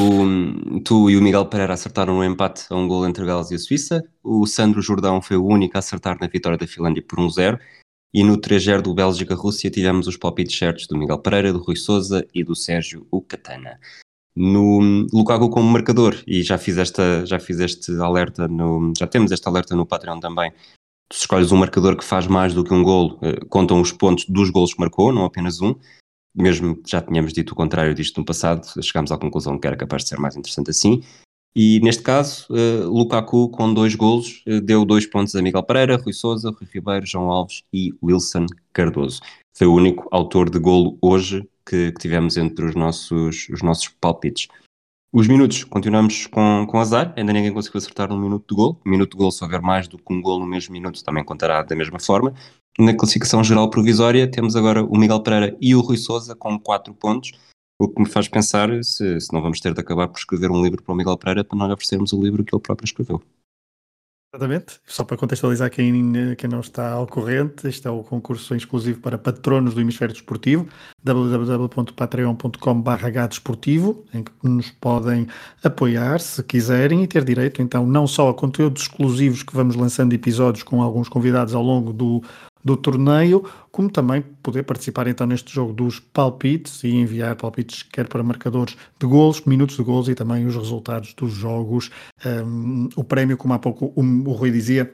tu 0.84 1.10
e 1.10 1.16
o 1.16 1.22
Miguel 1.22 1.46
Pereira 1.46 1.74
acertaram 1.74 2.18
no 2.18 2.24
empate 2.24 2.66
a 2.70 2.76
um 2.76 2.90
gol 2.90 3.08
entre 3.08 3.26
Gales 3.26 3.52
e 3.52 3.56
a 3.56 3.58
Suíça. 3.58 4.04
O 4.22 4.46
Sandro 4.46 4.82
Jordão 4.82 5.22
foi 5.22 5.38
o 5.38 5.46
único 5.46 5.78
a 5.78 5.80
acertar 5.80 6.18
na 6.20 6.28
vitória 6.28 6.58
da 6.58 6.68
Finlândia 6.68 7.02
por 7.02 7.18
1-0. 7.18 7.58
E 8.14 8.22
no 8.22 8.38
3-0 8.38 8.82
do 8.82 8.94
Bélgica-Rússia 8.94 9.72
tivemos 9.72 10.06
os 10.06 10.18
palpites 10.18 10.58
certos 10.58 10.88
do 10.88 10.98
Miguel 10.98 11.20
Pereira, 11.20 11.54
do 11.54 11.60
Rui 11.60 11.78
Souza 11.78 12.28
e 12.34 12.44
do 12.44 12.54
Sérgio 12.54 13.08
Ucatana. 13.10 13.80
No 14.36 15.08
Lukaku 15.14 15.50
como 15.50 15.72
marcador, 15.72 16.22
e 16.28 16.44
já 16.44 16.58
fiz, 16.58 16.78
esta, 16.78 17.26
já 17.26 17.40
fiz 17.40 17.60
este 17.60 17.92
alerta, 18.02 18.46
no, 18.46 18.92
já 18.98 19.08
temos 19.08 19.32
este 19.32 19.48
alerta 19.48 19.74
no 19.74 19.86
Patreon 19.86 20.20
também. 20.20 20.52
Tu 21.10 21.16
escolhes 21.16 21.54
um 21.54 21.58
marcador 21.58 21.96
que 21.96 22.04
faz 22.04 22.28
mais 22.28 22.54
do 22.54 22.64
que 22.64 22.74
um 22.74 22.84
golo, 22.84 23.18
eh, 23.22 23.40
contam 23.50 23.80
os 23.80 23.94
pontos 23.94 24.26
dos 24.28 24.50
golos 24.50 24.74
que 24.74 24.80
marcou, 24.82 25.14
não 25.14 25.24
apenas 25.24 25.62
um 25.62 25.74
mesmo 26.38 26.76
que 26.76 26.92
já 26.92 27.02
tínhamos 27.02 27.34
dito 27.34 27.52
o 27.52 27.56
contrário 27.56 27.94
disto 27.94 28.20
no 28.20 28.26
passado, 28.26 28.66
chegámos 28.82 29.12
à 29.12 29.18
conclusão 29.18 29.58
que 29.60 29.68
era 29.68 29.76
capaz 29.76 30.04
de 30.04 30.10
ser 30.10 30.20
mais 30.20 30.36
interessante 30.36 30.70
assim. 30.70 31.02
E 31.56 31.80
neste 31.80 32.04
caso, 32.04 32.46
eh, 32.52 32.84
Lukaku 32.86 33.50
com 33.50 33.74
dois 33.74 33.96
golos 33.96 34.44
eh, 34.46 34.62
deu 34.62 34.86
dois 34.86 35.08
pontos 35.08 35.36
a 35.36 35.42
Miguel 35.42 35.64
Pereira, 35.64 35.98
Rui 35.98 36.14
Souza, 36.14 36.52
Rui 36.52 36.68
Ribeiro, 36.72 37.06
João 37.06 37.32
Alves 37.32 37.64
e 37.74 37.92
Wilson 38.04 38.46
Cardoso. 38.72 39.22
Foi 39.58 39.66
o 39.66 39.74
único 39.74 40.08
autor 40.12 40.52
de 40.52 40.60
golo 40.60 41.00
hoje 41.02 41.50
que, 41.66 41.92
que 41.92 42.00
tivemos 42.00 42.38
entre 42.38 42.64
os 42.64 42.76
nossos, 42.76 43.50
os 43.50 43.64
nossos 43.64 43.88
palpites. 43.88 44.48
Os 45.12 45.28
minutos, 45.28 45.64
continuamos 45.64 46.28
com, 46.28 46.68
com 46.70 46.80
azar, 46.80 47.12
ainda 47.18 47.34
ninguém 47.34 47.52
conseguiu 47.52 47.80
acertar 47.80 48.12
um 48.12 48.20
minuto 48.20 48.46
de 48.50 48.56
gol. 48.56 48.80
Minuto 48.86 49.14
de 49.14 49.18
gol, 49.18 49.32
se 49.32 49.44
houver 49.44 49.62
mais 49.62 49.88
do 49.88 49.98
que 49.98 50.14
um 50.14 50.22
gol 50.22 50.40
no 50.40 50.46
mesmo 50.46 50.74
minuto, 50.74 51.04
também 51.04 51.24
contará 51.24 51.64
da 51.64 51.76
mesma 51.76 52.00
forma. 52.00 52.36
Na 52.80 52.96
classificação 52.96 53.44
geral 53.44 53.72
provisória, 53.72 54.30
temos 54.30 54.56
agora 54.56 54.84
o 54.84 54.96
Miguel 54.96 55.24
Pereira 55.24 55.58
e 55.60 55.74
o 55.74 55.82
Rui 55.82 55.98
Souza 55.98 56.36
com 56.36 56.60
4 56.60 56.94
pontos, 56.94 57.32
o 57.80 57.88
que 57.88 58.00
me 58.00 58.08
faz 58.08 58.28
pensar 58.28 58.70
se, 58.84 59.20
se 59.20 59.34
não 59.34 59.42
vamos 59.42 59.60
ter 59.60 59.74
de 59.74 59.82
acabar 59.82 60.08
por 60.08 60.20
escrever 60.20 60.52
um 60.52 60.62
livro 60.62 60.84
para 60.84 60.94
o 60.94 60.96
Miguel 60.96 61.18
Pereira 61.18 61.44
para 61.44 61.58
nós 61.58 61.72
oferecermos 61.72 62.14
o 62.14 62.22
livro 62.22 62.44
que 62.44 62.54
ele 62.54 62.62
próprio 62.62 62.86
escreveu. 62.86 63.20
Exatamente. 64.32 64.80
Só 64.86 65.04
para 65.04 65.18
contextualizar 65.18 65.72
quem, 65.72 66.36
quem 66.36 66.50
não 66.50 66.60
está 66.60 66.92
ao 66.92 67.08
corrente, 67.08 67.68
este 67.68 67.88
é 67.88 67.90
o 67.90 68.04
concurso 68.04 68.54
exclusivo 68.54 69.00
para 69.00 69.18
patronos 69.18 69.74
do 69.74 69.82
Hemisfério 69.82 70.14
Desportivo, 70.14 70.68
www.patreon.com.br 71.02 73.28
desportivo, 73.28 74.06
em 74.14 74.24
que 74.24 74.32
nos 74.44 74.70
podem 74.70 75.26
apoiar 75.64 76.20
se 76.20 76.44
quiserem 76.44 77.04
e 77.04 77.08
ter 77.08 77.24
direito 77.24 77.60
então 77.62 77.88
não 77.88 78.06
só 78.06 78.30
a 78.30 78.34
conteúdos 78.34 78.82
exclusivos 78.84 79.42
que 79.42 79.56
vamos 79.56 79.76
lançando 79.76 80.14
episódios 80.14 80.62
com 80.62 80.84
alguns 80.84 81.10
convidados 81.10 81.56
ao 81.56 81.64
longo 81.64 81.94
do, 81.94 82.22
do 82.68 82.76
torneio, 82.76 83.44
como 83.72 83.90
também 83.90 84.22
poder 84.44 84.64
participar 84.64 85.08
então 85.08 85.26
neste 85.26 85.54
jogo 85.54 85.72
dos 85.72 86.00
palpites 86.00 86.84
e 86.84 86.90
enviar 86.90 87.36
palpites 87.38 87.82
quer 87.82 88.08
para 88.08 88.22
marcadores 88.22 88.76
de 89.00 89.08
golos, 89.08 89.42
minutos 89.46 89.78
de 89.78 89.84
golos 89.84 90.10
e 90.10 90.16
também 90.16 90.46
os 90.46 90.56
resultados 90.56 91.14
dos 91.14 91.32
jogos. 91.32 91.90
Um, 92.26 92.90
o 92.96 93.04
prémio, 93.04 93.38
como 93.38 93.54
há 93.54 93.60
pouco 93.60 93.94
o, 93.96 94.02
o 94.02 94.34
Rui 94.34 94.52
dizia, 94.52 94.94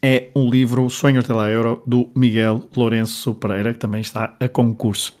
é 0.00 0.30
um 0.34 0.48
livro 0.48 0.88
Sonhos 0.88 1.26
de 1.26 1.32
la 1.32 1.50
Euro 1.50 1.82
do 1.86 2.10
Miguel 2.16 2.66
Lourenço 2.74 3.34
Pereira, 3.34 3.74
que 3.74 3.80
também 3.80 4.00
está 4.00 4.34
a 4.40 4.48
concurso. 4.48 5.14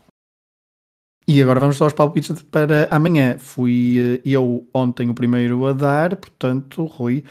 E 1.28 1.42
agora 1.42 1.60
vamos 1.60 1.80
aos 1.80 1.92
palpites 1.92 2.42
para 2.42 2.88
amanhã. 2.90 3.38
Fui 3.38 3.96
eh, 3.98 4.20
eu 4.24 4.66
ontem 4.72 5.10
o 5.10 5.14
primeiro 5.14 5.66
a 5.66 5.72
dar, 5.72 6.16
portanto, 6.16 6.84
Rui, 6.84 7.24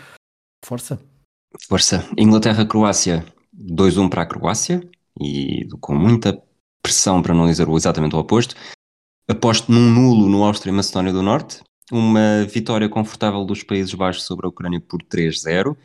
força. 0.63 0.99
Força. 1.67 2.03
Inglaterra-Croácia, 2.17 3.23
2-1 3.63 4.10
para 4.10 4.23
a 4.23 4.26
Croácia, 4.26 4.82
e 5.19 5.67
com 5.80 5.95
muita 5.95 6.41
pressão 6.82 7.21
para 7.21 7.34
não 7.34 7.47
dizer 7.47 7.67
exatamente 7.69 8.15
o 8.15 8.19
oposto. 8.19 8.56
Aposto 9.28 9.71
num 9.71 9.89
nulo 9.89 10.28
no 10.28 10.43
Áustria 10.43 10.71
e 10.71 10.76
Macedónia 10.76 11.13
do 11.13 11.23
Norte, 11.23 11.62
uma 11.91 12.43
vitória 12.45 12.89
confortável 12.89 13.45
dos 13.45 13.63
Países 13.63 13.93
Baixos 13.93 14.23
sobre 14.23 14.45
a 14.45 14.49
Ucrânia 14.49 14.82
por 14.82 15.02
3-0, 15.04 15.76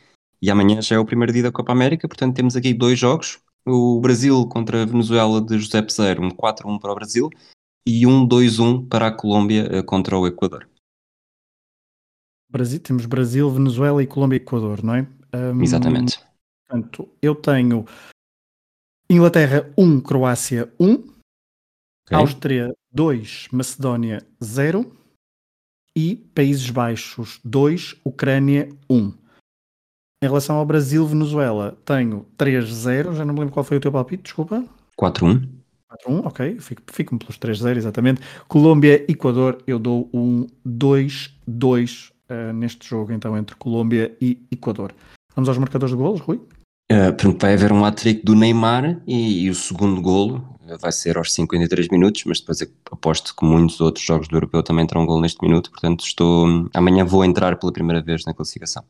e 0.41 0.51
amanhã 0.51 0.83
já 0.83 0.97
é 0.97 0.99
o 0.99 1.05
primeiro 1.05 1.33
dia 1.33 1.45
da 1.45 1.53
Copa 1.53 1.73
América, 1.73 2.09
portanto 2.09 2.35
temos 2.35 2.57
aqui 2.57 2.75
dois 2.75 2.99
jogos, 2.99 3.39
o 3.67 4.01
Brasil 4.01 4.47
contra 4.47 4.83
a 4.83 4.87
Venezuela 4.87 5.41
de 5.41 5.59
José 5.59 5.83
Peseiro, 5.83 6.23
um 6.23 6.31
4-1 6.31 6.81
para 6.81 6.93
o 6.93 6.95
Brasil, 6.95 7.31
e 7.87 8.07
um 8.07 8.27
2-1 8.27 8.89
para 8.89 9.09
a 9.09 9.13
Colômbia 9.13 9.69
eh, 9.71 9.83
contra 9.83 10.19
o 10.19 10.27
Equador. 10.27 10.69
Brasil, 12.51 12.81
temos 12.81 13.07
Brasil, 13.07 13.51
Venezuela 13.51 14.03
e 14.03 14.07
Colômbia 14.07 14.37
e 14.37 14.41
Equador, 14.41 14.83
não 14.83 14.95
é? 14.95 15.07
Um, 15.35 15.63
Exatamente. 15.63 16.19
Portanto, 16.73 17.09
eu 17.23 17.35
tenho 17.35 17.87
Inglaterra 19.11 19.73
1, 19.77 20.01
Croácia 20.01 20.71
1, 20.79 20.93
Ok. 20.95 22.17
Áustria 22.17 22.75
2, 22.93 23.49
Macedónia 23.53 24.27
0 24.43 24.95
e 25.97 26.15
Países 26.35 26.69
Baixos 26.71 27.41
2, 27.45 27.97
Ucrânia 28.05 28.69
1. 28.89 29.09
Em 30.23 30.27
relação 30.27 30.57
ao 30.57 30.67
Brasil, 30.67 31.07
Venezuela, 31.07 31.79
tenho 31.85 32.27
3-0, 32.37 33.15
já 33.15 33.25
não 33.25 33.33
me 33.35 33.41
lembro 33.41 33.55
qual 33.55 33.65
foi 33.65 33.77
o 33.77 33.81
teu 33.81 33.93
palpite, 33.93 34.25
desculpa. 34.25 34.65
4-1. 34.99 35.49
4-1, 36.07 36.27
ok, 36.27 36.61
fico- 36.61 36.83
fico-me 36.93 37.19
pelos 37.19 37.39
3-0, 37.39 37.77
exatamente. 37.79 38.21
Colômbia, 38.47 39.11
Equador, 39.11 39.63
eu 39.67 39.79
dou 39.79 40.11
um 40.13 40.47
2-2 40.67 42.13
eh, 42.29 42.53
neste 42.53 42.87
jogo, 42.87 43.13
então, 43.13 43.37
entre 43.39 43.57
Colômbia 43.57 44.15
e 44.21 44.47
Equador. 44.51 44.95
Vamos 45.35 45.49
aos 45.49 45.57
marcadores 45.59 45.95
de 45.95 46.01
golos, 46.03 46.21
Rui? 46.21 46.41
Uh, 46.91 47.13
portanto, 47.13 47.43
vai 47.43 47.53
haver 47.53 47.73
um 47.73 47.85
hat-trick 47.85 48.25
do 48.25 48.35
Neymar 48.35 49.01
e, 49.07 49.45
e 49.45 49.51
o 49.51 49.55
segundo 49.55 50.01
golo 50.01 50.59
vai 50.77 50.93
ser 50.93 51.17
aos 51.17 51.33
53 51.33 51.89
minutos, 51.89 52.25
mas 52.25 52.41
depois 52.41 52.61
aposto 52.91 53.35
que 53.35 53.45
muitos 53.45 53.81
outros 53.81 54.05
jogos 54.05 54.29
do 54.29 54.37
Europeu 54.37 54.63
também 54.63 54.87
terão 54.87 55.03
um 55.03 55.07
golo 55.07 55.23
neste 55.23 55.43
minuto, 55.43 55.71
portanto 55.71 56.05
estou 56.05 56.69
amanhã 56.75 57.05
vou 57.05 57.25
entrar 57.25 57.57
pela 57.57 57.73
primeira 57.73 58.03
vez 58.03 58.25
na 58.25 58.35
classificação. 58.35 58.85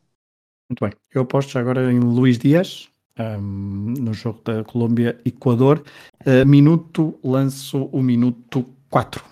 Muito 0.68 0.84
bem. 0.84 0.92
Eu 1.12 1.22
aposto 1.22 1.58
agora 1.58 1.92
em 1.92 1.98
Luís 1.98 2.38
Dias, 2.38 2.88
ahm, 3.16 3.94
no 3.98 4.12
jogo 4.12 4.40
da 4.44 4.64
Colômbia-Equador. 4.64 5.82
Uh, 6.26 6.46
minuto, 6.46 7.18
lanço 7.24 7.84
o 7.92 8.02
minuto 8.02 8.66
4. 8.90 9.24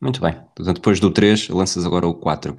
Muito 0.00 0.20
bem, 0.20 0.34
portanto 0.54 0.76
depois 0.76 1.00
do 1.00 1.10
3 1.10 1.48
lanças 1.48 1.86
agora 1.86 2.06
o 2.06 2.14
4. 2.14 2.56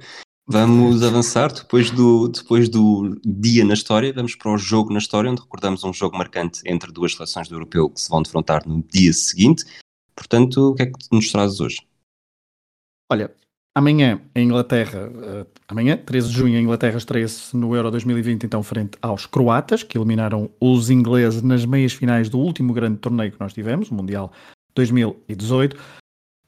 Vamos 0.50 1.02
avançar 1.02 1.52
depois 1.52 1.90
do, 1.90 2.26
depois 2.28 2.70
do 2.70 3.20
dia 3.22 3.62
na 3.66 3.74
história, 3.74 4.10
vamos 4.14 4.34
para 4.34 4.50
o 4.50 4.56
jogo 4.56 4.90
na 4.90 4.98
história, 4.98 5.30
onde 5.30 5.42
recordamos 5.42 5.84
um 5.84 5.92
jogo 5.92 6.16
marcante 6.16 6.62
entre 6.64 6.90
duas 6.90 7.12
seleções 7.12 7.48
do 7.48 7.54
Europeu 7.54 7.90
que 7.90 8.00
se 8.00 8.08
vão 8.08 8.22
defrontar 8.22 8.66
no 8.66 8.82
dia 8.82 9.12
seguinte. 9.12 9.66
Portanto, 10.16 10.70
o 10.70 10.74
que 10.74 10.84
é 10.84 10.86
que 10.86 10.94
nos 11.12 11.30
trazes 11.30 11.60
hoje? 11.60 11.86
Olha, 13.12 13.30
amanhã 13.76 14.22
em 14.34 14.46
Inglaterra, 14.46 15.10
uh, 15.10 15.46
amanhã, 15.68 15.98
13 15.98 16.30
de 16.30 16.34
junho, 16.34 16.56
a 16.56 16.62
Inglaterra 16.62 16.96
estreia-se 16.96 17.54
no 17.54 17.76
Euro 17.76 17.90
2020, 17.90 18.44
então 18.44 18.62
frente 18.62 18.96
aos 19.02 19.26
croatas, 19.26 19.82
que 19.82 19.98
eliminaram 19.98 20.50
os 20.58 20.88
ingleses 20.88 21.42
nas 21.42 21.66
meias 21.66 21.92
finais 21.92 22.30
do 22.30 22.38
último 22.38 22.72
grande 22.72 22.96
torneio 23.00 23.32
que 23.32 23.40
nós 23.40 23.52
tivemos, 23.52 23.90
o 23.90 23.94
Mundial 23.94 24.32
2018. 24.74 25.76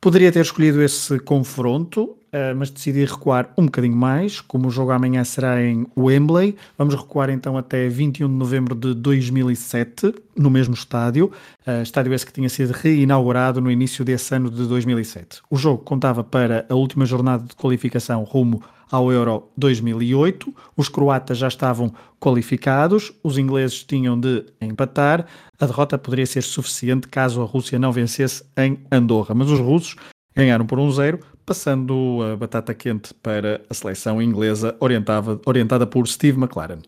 Poderia 0.00 0.32
ter 0.32 0.40
escolhido 0.40 0.82
esse 0.82 1.18
confronto, 1.18 2.04
uh, 2.04 2.56
mas 2.56 2.70
decidi 2.70 3.04
recuar 3.04 3.52
um 3.58 3.66
bocadinho 3.66 3.94
mais. 3.94 4.40
Como 4.40 4.68
o 4.68 4.70
jogo 4.70 4.92
amanhã 4.92 5.22
será 5.24 5.62
em 5.62 5.86
Wembley, 5.94 6.56
vamos 6.78 6.94
recuar 6.94 7.28
então 7.28 7.58
até 7.58 7.86
21 7.86 8.26
de 8.26 8.34
novembro 8.34 8.74
de 8.74 8.94
2007, 8.94 10.14
no 10.34 10.48
mesmo 10.48 10.72
estádio. 10.72 11.30
Uh, 11.66 11.82
estádio 11.82 12.14
esse 12.14 12.24
que 12.24 12.32
tinha 12.32 12.48
sido 12.48 12.70
reinaugurado 12.70 13.60
no 13.60 13.70
início 13.70 14.02
desse 14.02 14.34
ano 14.34 14.50
de 14.50 14.66
2007. 14.66 15.42
O 15.50 15.56
jogo 15.58 15.84
contava 15.84 16.24
para 16.24 16.64
a 16.70 16.74
última 16.74 17.04
jornada 17.04 17.44
de 17.44 17.54
qualificação 17.54 18.24
rumo 18.24 18.62
ao 18.90 19.12
Euro 19.12 19.48
2008. 19.56 20.54
Os 20.76 20.88
croatas 20.88 21.38
já 21.38 21.48
estavam 21.48 21.92
qualificados, 22.18 23.12
os 23.22 23.38
ingleses 23.38 23.84
tinham 23.84 24.18
de 24.18 24.44
empatar. 24.60 25.26
A 25.58 25.66
derrota 25.66 25.96
poderia 25.96 26.26
ser 26.26 26.42
suficiente 26.42 27.08
caso 27.08 27.40
a 27.40 27.44
Rússia 27.44 27.78
não 27.78 27.92
vencesse 27.92 28.44
em 28.56 28.78
Andorra, 28.90 29.34
mas 29.34 29.50
os 29.50 29.60
russos 29.60 29.96
ganharam 30.34 30.66
por 30.66 30.78
1-0, 30.78 31.20
passando 31.44 32.20
a 32.32 32.36
batata 32.36 32.74
quente 32.74 33.12
para 33.14 33.60
a 33.68 33.74
seleção 33.74 34.20
inglesa 34.22 34.76
orientada, 34.80 35.40
orientada 35.44 35.86
por 35.86 36.06
Steve 36.06 36.38
McLaren. 36.38 36.80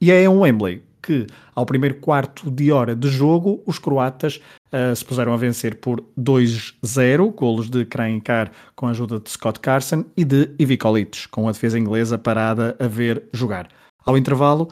E 0.00 0.10
é 0.10 0.22
em 0.22 0.28
Wembley. 0.28 0.89
Que, 1.02 1.26
ao 1.54 1.66
primeiro 1.66 1.96
quarto 1.96 2.50
de 2.50 2.70
hora 2.72 2.94
de 2.94 3.08
jogo, 3.08 3.62
os 3.66 3.78
croatas 3.78 4.40
uh, 4.72 4.94
se 4.94 5.04
puseram 5.04 5.32
a 5.32 5.36
vencer 5.36 5.76
por 5.76 6.02
2-0, 6.18 7.34
golos 7.34 7.68
de 7.68 7.84
Krajnkar 7.84 8.50
com 8.74 8.86
a 8.86 8.90
ajuda 8.90 9.20
de 9.20 9.30
Scott 9.30 9.60
Carson 9.60 10.04
e 10.16 10.24
de 10.24 10.50
Ivica 10.58 10.88
Olic, 10.88 11.28
com 11.28 11.48
a 11.48 11.52
defesa 11.52 11.78
inglesa 11.78 12.18
parada 12.18 12.76
a 12.78 12.86
ver 12.86 13.24
jogar. 13.32 13.68
Ao 14.04 14.16
intervalo, 14.16 14.68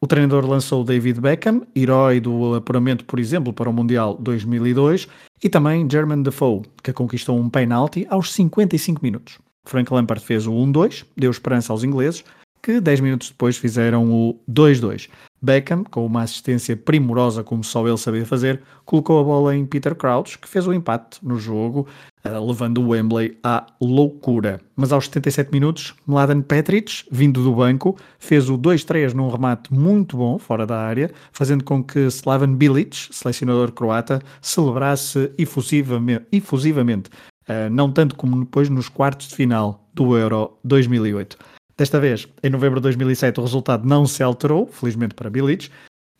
o 0.00 0.06
treinador 0.06 0.44
lançou 0.44 0.82
David 0.82 1.20
Beckham, 1.20 1.62
herói 1.76 2.18
do 2.18 2.56
apuramento, 2.56 3.04
por 3.04 3.20
exemplo, 3.20 3.52
para 3.52 3.70
o 3.70 3.72
Mundial 3.72 4.16
2002, 4.18 5.06
e 5.44 5.48
também 5.48 5.88
German 5.88 6.22
Defoe, 6.22 6.62
que 6.82 6.92
conquistou 6.92 7.38
um 7.38 7.48
penalti 7.48 8.04
aos 8.10 8.32
55 8.32 9.00
minutos. 9.00 9.38
Frank 9.64 9.92
Lampard 9.92 10.24
fez 10.24 10.46
o 10.46 10.52
1-2, 10.52 11.06
deu 11.16 11.30
esperança 11.30 11.72
aos 11.72 11.84
ingleses, 11.84 12.24
que 12.60 12.80
10 12.80 13.00
minutos 13.00 13.30
depois 13.30 13.56
fizeram 13.56 14.10
o 14.10 14.40
2-2. 14.50 15.08
Beckham, 15.42 15.82
com 15.84 16.06
uma 16.06 16.22
assistência 16.22 16.76
primorosa 16.76 17.42
como 17.42 17.64
só 17.64 17.86
ele 17.86 17.98
sabia 17.98 18.24
fazer, 18.24 18.62
colocou 18.84 19.20
a 19.20 19.24
bola 19.24 19.56
em 19.56 19.66
Peter 19.66 19.94
Crouch, 19.94 20.38
que 20.38 20.48
fez 20.48 20.66
o 20.66 20.72
empate 20.72 21.18
no 21.20 21.36
jogo, 21.36 21.86
uh, 22.24 22.46
levando 22.46 22.78
o 22.78 22.88
Wembley 22.90 23.36
à 23.42 23.66
loucura. 23.80 24.60
Mas 24.76 24.92
aos 24.92 25.06
77 25.06 25.50
minutos, 25.50 25.94
Mladen 26.06 26.42
Petric, 26.42 27.04
vindo 27.10 27.42
do 27.42 27.54
banco, 27.54 27.96
fez 28.18 28.48
o 28.48 28.56
2-3 28.56 29.12
num 29.12 29.28
remate 29.28 29.74
muito 29.74 30.16
bom, 30.16 30.38
fora 30.38 30.64
da 30.64 30.78
área, 30.78 31.10
fazendo 31.32 31.64
com 31.64 31.82
que 31.82 31.98
Slaven 32.06 32.54
Bilic, 32.54 33.08
selecionador 33.10 33.72
croata, 33.72 34.22
celebrasse 34.40 35.32
efusivamente, 35.36 36.24
efusivamente 36.30 37.10
uh, 37.48 37.70
não 37.70 37.90
tanto 37.90 38.14
como 38.14 38.40
depois 38.40 38.68
nos 38.68 38.88
quartos 38.88 39.28
de 39.28 39.36
final 39.36 39.88
do 39.94 40.16
Euro 40.16 40.58
2008. 40.64 41.36
Desta 41.76 41.98
vez, 41.98 42.28
em 42.42 42.50
novembro 42.50 42.80
de 42.80 42.84
2007, 42.84 43.40
o 43.40 43.42
resultado 43.42 43.88
não 43.88 44.06
se 44.06 44.22
alterou, 44.22 44.66
felizmente 44.66 45.14
para 45.14 45.30
Bilic, 45.30 45.70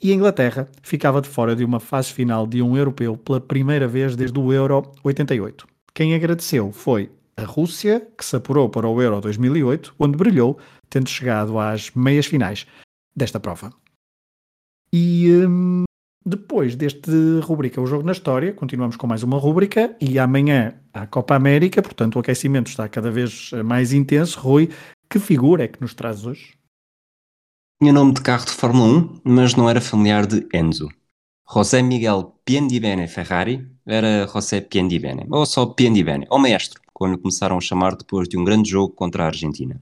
e 0.03 0.11
a 0.11 0.15
Inglaterra 0.15 0.69
ficava 0.83 1.21
de 1.21 1.29
fora 1.29 1.55
de 1.55 1.65
uma 1.65 1.79
fase 1.79 2.13
final 2.13 2.47
de 2.47 2.61
um 2.61 2.77
europeu 2.77 3.17
pela 3.17 3.41
primeira 3.41 3.87
vez 3.87 4.17
desde 4.17 4.39
o 4.39 4.53
Euro 4.53 4.91
88. 5.05 5.67
Quem 5.95 6.15
agradeceu 6.15 6.73
foi 6.73 7.11
a 7.37 7.45
Rússia, 7.45 8.07
que 8.17 8.25
se 8.25 8.35
apurou 8.35 8.69
para 8.69 8.89
o 8.89 9.01
Euro 9.01 9.21
2008, 9.21 9.95
onde 9.99 10.17
brilhou, 10.17 10.59
tendo 10.91 11.09
chegado 11.09 11.59
às 11.59 11.91
meias 11.93 12.27
finais 12.27 12.67
desta 13.15 13.39
prova. 13.39 13.73
E 14.93 15.31
hum, 15.47 15.85
depois 16.25 16.77
deste 16.77 17.11
rubrica 17.43 17.81
O 17.81 17.87
Jogo 17.87 18.05
na 18.05 18.13
História, 18.13 18.53
continuamos 18.53 18.97
com 18.97 19.07
mais 19.07 19.23
uma 19.23 19.39
rubrica 19.39 19.97
e 20.01 20.19
amanhã 20.19 20.75
a 20.93 21.07
Copa 21.07 21.35
América, 21.35 21.83
portanto 21.83 22.17
o 22.17 22.19
aquecimento 22.19 22.69
está 22.69 22.89
cada 22.89 23.11
vez 23.11 23.51
mais 23.65 23.93
intenso. 23.93 24.39
Rui, 24.39 24.69
que 25.13 25.19
figura 25.19 25.65
é 25.65 25.69
que 25.69 25.79
nos 25.79 25.93
traz 25.93 26.25
hoje? 26.25 26.55
Tinha 27.79 27.93
nome 27.93 28.15
de 28.15 28.23
carro 28.23 28.47
de 28.47 28.53
Fórmula 28.53 28.87
1, 28.87 29.21
mas 29.23 29.55
não 29.55 29.69
era 29.69 29.79
familiar 29.79 30.27
de 30.27 30.49
Enzo. 30.55 30.89
José 31.53 31.83
Miguel 31.83 32.35
Piendibene 32.47 33.07
Ferrari 33.07 33.71
era 33.85 34.27
José 34.27 34.63
Piendibene, 34.63 35.27
ou 35.31 35.45
só 35.45 35.67
Piendibene, 35.67 36.27
ou 36.31 36.39
maestro, 36.39 36.81
lhe 37.03 37.19
começaram 37.19 37.59
a 37.59 37.61
chamar 37.61 37.95
depois 37.95 38.27
de 38.27 38.39
um 38.39 38.45
grande 38.45 38.71
jogo 38.71 38.95
contra 38.95 39.25
a 39.25 39.27
Argentina. 39.27 39.79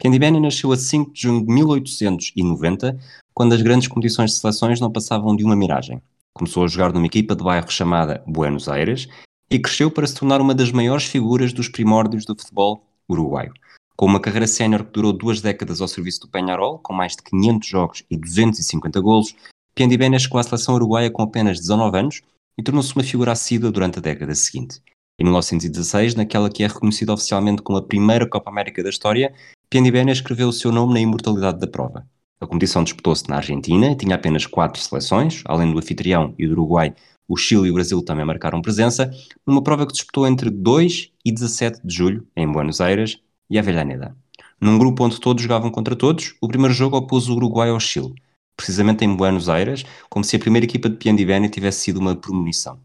Piendibene 0.00 0.40
nasceu 0.40 0.72
a 0.72 0.76
5 0.76 1.12
de 1.12 1.20
junho 1.20 1.46
de 1.46 1.52
1890, 1.52 2.98
quando 3.32 3.52
as 3.52 3.62
grandes 3.62 3.86
competições 3.86 4.32
de 4.32 4.38
seleções 4.38 4.80
não 4.80 4.90
passavam 4.90 5.36
de 5.36 5.44
uma 5.44 5.54
miragem. 5.54 6.02
Começou 6.34 6.64
a 6.64 6.66
jogar 6.66 6.92
numa 6.92 7.06
equipa 7.06 7.36
de 7.36 7.44
bairro 7.44 7.70
chamada 7.70 8.20
Buenos 8.26 8.68
Aires 8.68 9.06
e 9.48 9.60
cresceu 9.60 9.92
para 9.92 10.08
se 10.08 10.16
tornar 10.16 10.40
uma 10.40 10.56
das 10.56 10.72
maiores 10.72 11.04
figuras 11.04 11.52
dos 11.52 11.68
primórdios 11.68 12.24
do 12.24 12.34
futebol 12.34 12.84
uruguaio. 13.08 13.52
Com 13.96 14.06
uma 14.06 14.20
carreira 14.20 14.46
sénior 14.46 14.84
que 14.84 14.92
durou 14.92 15.12
duas 15.12 15.40
décadas 15.40 15.80
ao 15.80 15.88
serviço 15.88 16.22
do 16.22 16.28
Penharol, 16.28 16.78
com 16.78 16.92
mais 16.92 17.12
de 17.12 17.22
500 17.22 17.68
jogos 17.68 18.04
e 18.10 18.16
250 18.16 19.00
golos, 19.00 19.34
Piendibene 19.74 20.18
chegou 20.18 20.38
à 20.38 20.42
seleção 20.42 20.74
uruguaia 20.74 21.10
com 21.10 21.22
apenas 21.22 21.58
19 21.58 21.98
anos 21.98 22.22
e 22.58 22.62
tornou-se 22.62 22.94
uma 22.94 23.04
figura 23.04 23.32
assídua 23.32 23.70
durante 23.70 23.98
a 23.98 24.02
década 24.02 24.34
seguinte. 24.34 24.80
Em 25.18 25.24
1916, 25.24 26.14
naquela 26.14 26.50
que 26.50 26.64
é 26.64 26.66
reconhecida 26.66 27.12
oficialmente 27.12 27.62
como 27.62 27.78
a 27.78 27.82
primeira 27.82 28.28
Copa 28.28 28.50
América 28.50 28.82
da 28.82 28.90
história, 28.90 29.32
Piendibene 29.70 30.10
escreveu 30.10 30.48
o 30.48 30.52
seu 30.52 30.72
nome 30.72 30.94
na 30.94 31.00
imortalidade 31.00 31.58
da 31.58 31.66
prova. 31.66 32.06
A 32.40 32.46
competição 32.46 32.82
disputou-se 32.82 33.28
na 33.28 33.36
Argentina, 33.36 33.94
tinha 33.94 34.16
apenas 34.16 34.46
quatro 34.46 34.82
seleções, 34.82 35.42
além 35.46 35.70
do 35.70 35.78
anfitrião 35.78 36.34
e 36.38 36.46
do 36.46 36.52
Uruguai, 36.52 36.94
o 37.28 37.36
Chile 37.36 37.68
e 37.68 37.70
o 37.70 37.74
Brasil 37.74 38.02
também 38.02 38.24
marcaram 38.24 38.60
presença, 38.60 39.10
numa 39.46 39.62
prova 39.62 39.86
que 39.86 39.92
disputou 39.92 40.26
entre 40.26 40.50
2 40.50 41.12
e 41.24 41.32
17 41.32 41.80
de 41.82 41.94
julho, 41.94 42.26
em 42.36 42.50
Buenos 42.50 42.80
Aires, 42.80 43.21
e 43.52 43.58
Avellaneda. 43.58 44.16
Num 44.58 44.78
grupo 44.78 45.04
onde 45.04 45.20
todos 45.20 45.42
jogavam 45.42 45.70
contra 45.70 45.94
todos, 45.94 46.34
o 46.40 46.48
primeiro 46.48 46.72
jogo 46.72 46.96
opôs 46.96 47.28
o 47.28 47.34
Uruguai 47.34 47.68
ao 47.68 47.78
Chile, 47.78 48.14
precisamente 48.56 49.04
em 49.04 49.14
Buenos 49.14 49.50
Aires, 49.50 49.84
como 50.08 50.24
se 50.24 50.36
a 50.36 50.38
primeira 50.38 50.64
equipa 50.64 50.88
de 50.88 50.96
Piandibene 50.96 51.50
tivesse 51.50 51.80
sido 51.80 52.00
uma 52.00 52.16
premonição. 52.16 52.78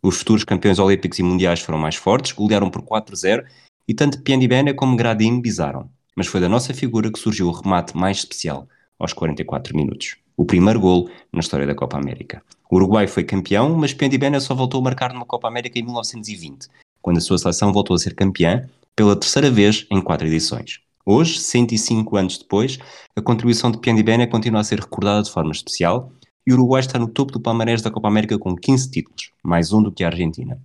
Os 0.00 0.18
futuros 0.18 0.44
campeões 0.44 0.78
olímpicos 0.78 1.18
e 1.18 1.24
mundiais 1.24 1.60
foram 1.60 1.78
mais 1.78 1.96
fortes, 1.96 2.30
golearam 2.30 2.70
por 2.70 2.82
4-0 2.82 3.44
e 3.88 3.94
tanto 3.94 4.22
Piandibene 4.22 4.72
como 4.74 4.96
Gradin 4.96 5.40
bizaram. 5.40 5.90
Mas 6.14 6.28
foi 6.28 6.40
da 6.40 6.48
nossa 6.48 6.72
figura 6.72 7.10
que 7.10 7.18
surgiu 7.18 7.48
o 7.48 7.52
remate 7.52 7.96
mais 7.96 8.18
especial, 8.18 8.68
aos 8.98 9.12
44 9.12 9.74
minutos. 9.76 10.16
O 10.36 10.44
primeiro 10.44 10.78
gol 10.78 11.10
na 11.32 11.40
história 11.40 11.66
da 11.66 11.74
Copa 11.74 11.96
América. 11.96 12.42
O 12.70 12.76
Uruguai 12.76 13.08
foi 13.08 13.24
campeão, 13.24 13.76
mas 13.76 13.92
Piandibene 13.92 14.40
só 14.40 14.54
voltou 14.54 14.80
a 14.80 14.84
marcar 14.84 15.12
numa 15.12 15.26
Copa 15.26 15.48
América 15.48 15.80
em 15.80 15.82
1920, 15.82 16.68
quando 17.00 17.18
a 17.18 17.20
sua 17.20 17.38
seleção 17.38 17.72
voltou 17.72 17.96
a 17.96 17.98
ser 17.98 18.14
campeã 18.14 18.68
pela 18.96 19.16
terceira 19.16 19.50
vez 19.50 19.86
em 19.90 20.00
quatro 20.00 20.26
edições. 20.26 20.80
Hoje, 21.04 21.40
105 21.40 22.16
anos 22.16 22.38
depois, 22.38 22.78
a 23.16 23.20
contribuição 23.20 23.70
de 23.70 23.78
Piandibene 23.78 24.26
continua 24.26 24.60
a 24.60 24.64
ser 24.64 24.78
recordada 24.78 25.22
de 25.22 25.30
forma 25.30 25.50
especial 25.50 26.12
e 26.46 26.52
o 26.52 26.54
Uruguai 26.54 26.80
está 26.80 26.98
no 26.98 27.08
topo 27.08 27.32
do 27.32 27.40
palmarés 27.40 27.82
da 27.82 27.90
Copa 27.90 28.08
América 28.08 28.38
com 28.38 28.54
15 28.54 28.90
títulos, 28.90 29.32
mais 29.42 29.72
um 29.72 29.82
do 29.82 29.92
que 29.92 30.04
a 30.04 30.08
Argentina. 30.08 30.60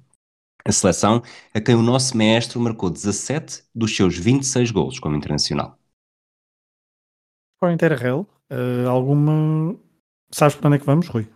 A 0.66 0.72
seleção 0.72 1.24
a 1.54 1.62
quem 1.62 1.76
o 1.76 1.82
nosso 1.82 2.18
maestro 2.18 2.60
marcou 2.60 2.90
17 2.90 3.64
dos 3.74 3.96
seus 3.96 4.18
26 4.18 4.70
golos 4.72 5.00
como 5.00 5.16
internacional. 5.16 5.78
Para 7.60 7.70
o 7.70 7.72
Interrail, 7.72 8.28
uh, 8.52 8.90
alguma. 8.90 9.76
Sabes 10.32 10.56
para 10.56 10.68
onde 10.68 10.76
é 10.76 10.80
que 10.80 10.86
vamos, 10.86 11.08
Rui? 11.08 11.28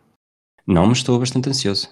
Não, 0.67 0.86
mas 0.86 0.99
estou 0.99 1.17
bastante 1.17 1.49
ansioso. 1.49 1.89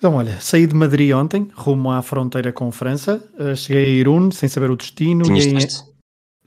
Então, 0.00 0.14
olha, 0.14 0.40
saí 0.40 0.66
de 0.66 0.74
Madrid 0.74 1.12
ontem, 1.12 1.48
rumo 1.54 1.90
à 1.90 2.00
fronteira 2.00 2.50
com 2.50 2.72
França. 2.72 3.22
Uh, 3.38 3.54
cheguei 3.54 3.84
a 3.84 3.88
Irún 3.88 4.30
sem 4.30 4.48
saber 4.48 4.70
o 4.70 4.76
destino. 4.76 5.24
Tinhas 5.24 5.44
em... 5.44 5.54
teste? 5.58 5.82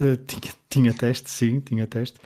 Uh, 0.01 0.17
tinha, 0.25 0.53
tinha 0.67 0.91
teste, 0.91 1.29
sim, 1.29 1.59
tinha 1.59 1.85
teste. 1.85 2.17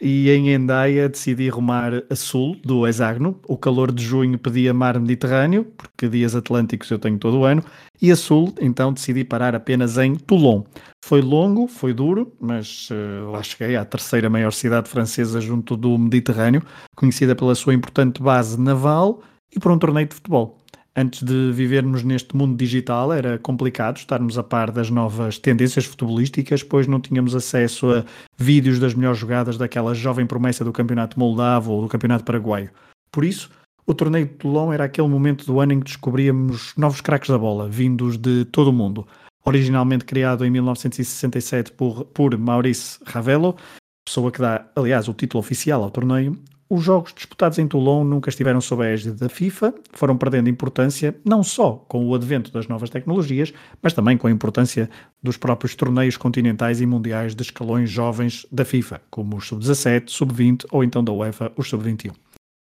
E 0.00 0.28
em 0.28 0.52
Endaia 0.52 1.08
decidi 1.08 1.48
rumar 1.48 2.02
a 2.10 2.16
sul 2.16 2.56
do 2.64 2.84
hexágono. 2.84 3.38
O 3.46 3.56
calor 3.56 3.92
de 3.92 4.02
junho 4.02 4.36
pedia 4.36 4.74
mar 4.74 4.98
Mediterrâneo, 4.98 5.66
porque 5.76 6.08
dias 6.08 6.34
atlânticos 6.34 6.90
eu 6.90 6.98
tenho 6.98 7.16
todo 7.16 7.38
o 7.38 7.44
ano. 7.44 7.62
E 8.00 8.10
a 8.10 8.16
sul, 8.16 8.52
então, 8.60 8.92
decidi 8.92 9.22
parar 9.22 9.54
apenas 9.54 9.98
em 9.98 10.16
Toulon. 10.16 10.64
Foi 11.04 11.22
longo, 11.22 11.68
foi 11.68 11.94
duro, 11.94 12.32
mas 12.40 12.88
uh, 12.90 13.30
lá 13.30 13.40
cheguei 13.44 13.76
à 13.76 13.84
terceira 13.84 14.28
maior 14.28 14.52
cidade 14.52 14.88
francesa 14.88 15.40
junto 15.40 15.76
do 15.76 15.96
Mediterrâneo, 15.96 16.60
conhecida 16.96 17.36
pela 17.36 17.54
sua 17.54 17.72
importante 17.72 18.20
base 18.20 18.60
naval 18.60 19.22
e 19.54 19.60
por 19.60 19.70
um 19.70 19.78
torneio 19.78 20.08
de 20.08 20.16
futebol 20.16 20.58
antes 20.94 21.22
de 21.22 21.52
vivermos 21.52 22.02
neste 22.02 22.36
mundo 22.36 22.56
digital, 22.56 23.12
era 23.12 23.38
complicado 23.38 23.96
estarmos 23.96 24.36
a 24.36 24.42
par 24.42 24.70
das 24.70 24.90
novas 24.90 25.38
tendências 25.38 25.84
futebolísticas, 25.84 26.62
pois 26.62 26.86
não 26.86 27.00
tínhamos 27.00 27.34
acesso 27.34 27.90
a 27.90 28.04
vídeos 28.36 28.78
das 28.78 28.94
melhores 28.94 29.18
jogadas 29.18 29.56
daquela 29.56 29.94
jovem 29.94 30.26
promessa 30.26 30.64
do 30.64 30.72
campeonato 30.72 31.18
moldavo 31.18 31.72
ou 31.72 31.82
do 31.82 31.88
campeonato 31.88 32.24
paraguaio. 32.24 32.70
Por 33.10 33.24
isso, 33.24 33.50
o 33.86 33.94
torneio 33.94 34.26
de 34.26 34.34
Toulon 34.34 34.72
era 34.72 34.84
aquele 34.84 35.08
momento 35.08 35.44
do 35.44 35.60
ano 35.60 35.72
em 35.72 35.80
que 35.80 35.86
descobríamos 35.86 36.72
novos 36.76 37.00
craques 37.00 37.30
da 37.30 37.38
bola, 37.38 37.68
vindos 37.68 38.16
de 38.16 38.44
todo 38.44 38.68
o 38.68 38.72
mundo. 38.72 39.06
Originalmente 39.44 40.04
criado 40.04 40.44
em 40.44 40.50
1967 40.50 41.72
por, 41.72 42.04
por 42.06 42.36
Maurice 42.38 42.98
Ravello, 43.04 43.56
pessoa 44.04 44.30
que 44.30 44.40
dá, 44.40 44.66
aliás, 44.76 45.08
o 45.08 45.14
título 45.14 45.40
oficial 45.40 45.82
ao 45.82 45.90
torneio, 45.90 46.38
os 46.74 46.82
jogos 46.82 47.12
disputados 47.12 47.58
em 47.58 47.68
Toulon 47.68 48.02
nunca 48.02 48.30
estiveram 48.30 48.58
sob 48.58 48.82
a 48.82 48.88
égide 48.88 49.12
da 49.12 49.28
FIFA, 49.28 49.74
foram 49.92 50.16
perdendo 50.16 50.48
importância 50.48 51.14
não 51.22 51.42
só 51.42 51.72
com 51.86 52.08
o 52.08 52.14
advento 52.14 52.50
das 52.50 52.66
novas 52.66 52.88
tecnologias, 52.88 53.52
mas 53.82 53.92
também 53.92 54.16
com 54.16 54.26
a 54.26 54.30
importância 54.30 54.88
dos 55.22 55.36
próprios 55.36 55.74
torneios 55.74 56.16
continentais 56.16 56.80
e 56.80 56.86
mundiais 56.86 57.34
de 57.34 57.42
escalões 57.42 57.90
jovens 57.90 58.46
da 58.50 58.64
FIFA, 58.64 59.02
como 59.10 59.36
os 59.36 59.46
sub-17, 59.48 60.04
sub-20 60.08 60.64
ou 60.70 60.82
então 60.82 61.04
da 61.04 61.12
UEFA, 61.12 61.52
os 61.58 61.68
sub-21. 61.68 62.12